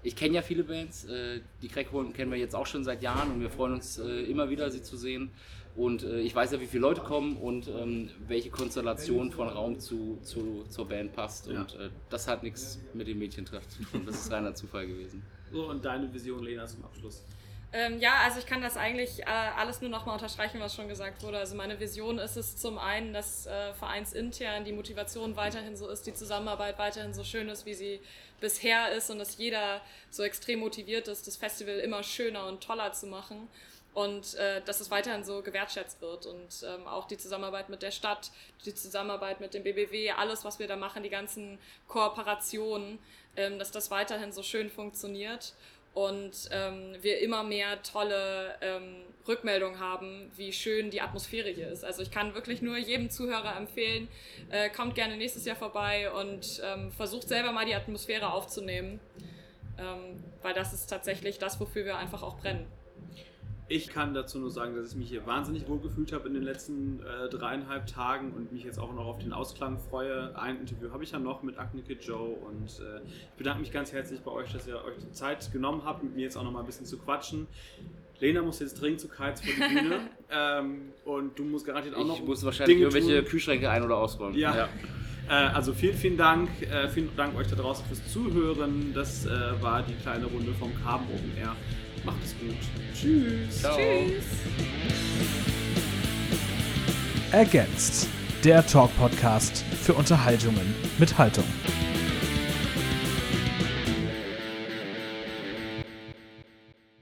[0.04, 3.32] ich kenne ja viele Bands, äh, die Crackholen kennen wir jetzt auch schon seit Jahren
[3.32, 5.32] und wir freuen uns äh, immer wieder, sie zu sehen.
[5.76, 9.80] Und äh, ich weiß ja, wie viele Leute kommen und ähm, welche Konstellation von Raum
[9.80, 11.48] zu, zu, zur Band passt.
[11.48, 11.62] Ja.
[11.62, 14.04] Und äh, das hat nichts mit dem Mädchentreff zu tun.
[14.06, 15.24] Das ist reiner Zufall gewesen.
[15.52, 17.24] So, und deine Vision, Lena, zum Abschluss.
[17.72, 21.22] Ähm, ja, also ich kann das eigentlich äh, alles nur nochmal unterstreichen, was schon gesagt
[21.22, 21.38] wurde.
[21.38, 26.08] Also meine Vision ist es zum einen, dass äh, vereinsintern die Motivation weiterhin so ist,
[26.08, 28.00] die Zusammenarbeit weiterhin so schön ist, wie sie
[28.42, 32.92] bisher ist und dass jeder so extrem motiviert ist, das Festival immer schöner und toller
[32.94, 33.48] zu machen
[33.94, 37.92] und äh, dass es weiterhin so gewertschätzt wird und ähm, auch die Zusammenarbeit mit der
[37.92, 38.32] Stadt,
[38.66, 43.00] die Zusammenarbeit mit dem BBW, alles, was wir da machen, die ganzen Kooperationen,
[43.36, 45.54] ähm, dass das weiterhin so schön funktioniert
[45.94, 51.84] und ähm, wir immer mehr tolle ähm, Rückmeldungen haben, wie schön die Atmosphäre hier ist.
[51.84, 54.08] Also ich kann wirklich nur jedem Zuhörer empfehlen,
[54.50, 59.00] äh, kommt gerne nächstes Jahr vorbei und ähm, versucht selber mal die Atmosphäre aufzunehmen,
[59.78, 62.68] ähm, weil das ist tatsächlich das, wofür wir einfach auch brennen.
[63.72, 66.42] Ich kann dazu nur sagen, dass ich mich hier wahnsinnig wohl gefühlt habe in den
[66.42, 70.36] letzten äh, dreieinhalb Tagen und mich jetzt auch noch auf den Ausklang freue.
[70.36, 73.94] Ein Interview habe ich ja noch mit Agnike Joe und äh, ich bedanke mich ganz
[73.94, 76.52] herzlich bei euch, dass ihr euch die Zeit genommen habt, mit mir jetzt auch noch
[76.52, 77.46] mal ein bisschen zu quatschen.
[78.20, 80.00] Lena muss jetzt dringend zu Kites vor die Bühne
[80.32, 82.20] ähm, und du musst garantiert auch ich noch.
[82.20, 83.30] Ich muss wahrscheinlich Dinge irgendwelche tun.
[83.30, 84.36] Kühlschränke ein- oder ausräumen.
[84.36, 84.56] Ja.
[84.56, 84.70] ja.
[85.30, 86.50] Äh, also vielen, vielen Dank.
[86.64, 88.94] Äh, vielen Dank euch da draußen fürs Zuhören.
[88.96, 89.30] Das äh,
[89.62, 91.56] war die kleine Runde vom Carbon Open Air.
[92.04, 92.58] Macht es gut.
[92.94, 93.60] Tschüss.
[93.60, 93.78] Ciao.
[93.78, 94.26] Tschüss.
[97.32, 98.08] Ergänzt.
[98.44, 101.44] Der Talk-Podcast für Unterhaltungen mit Haltung.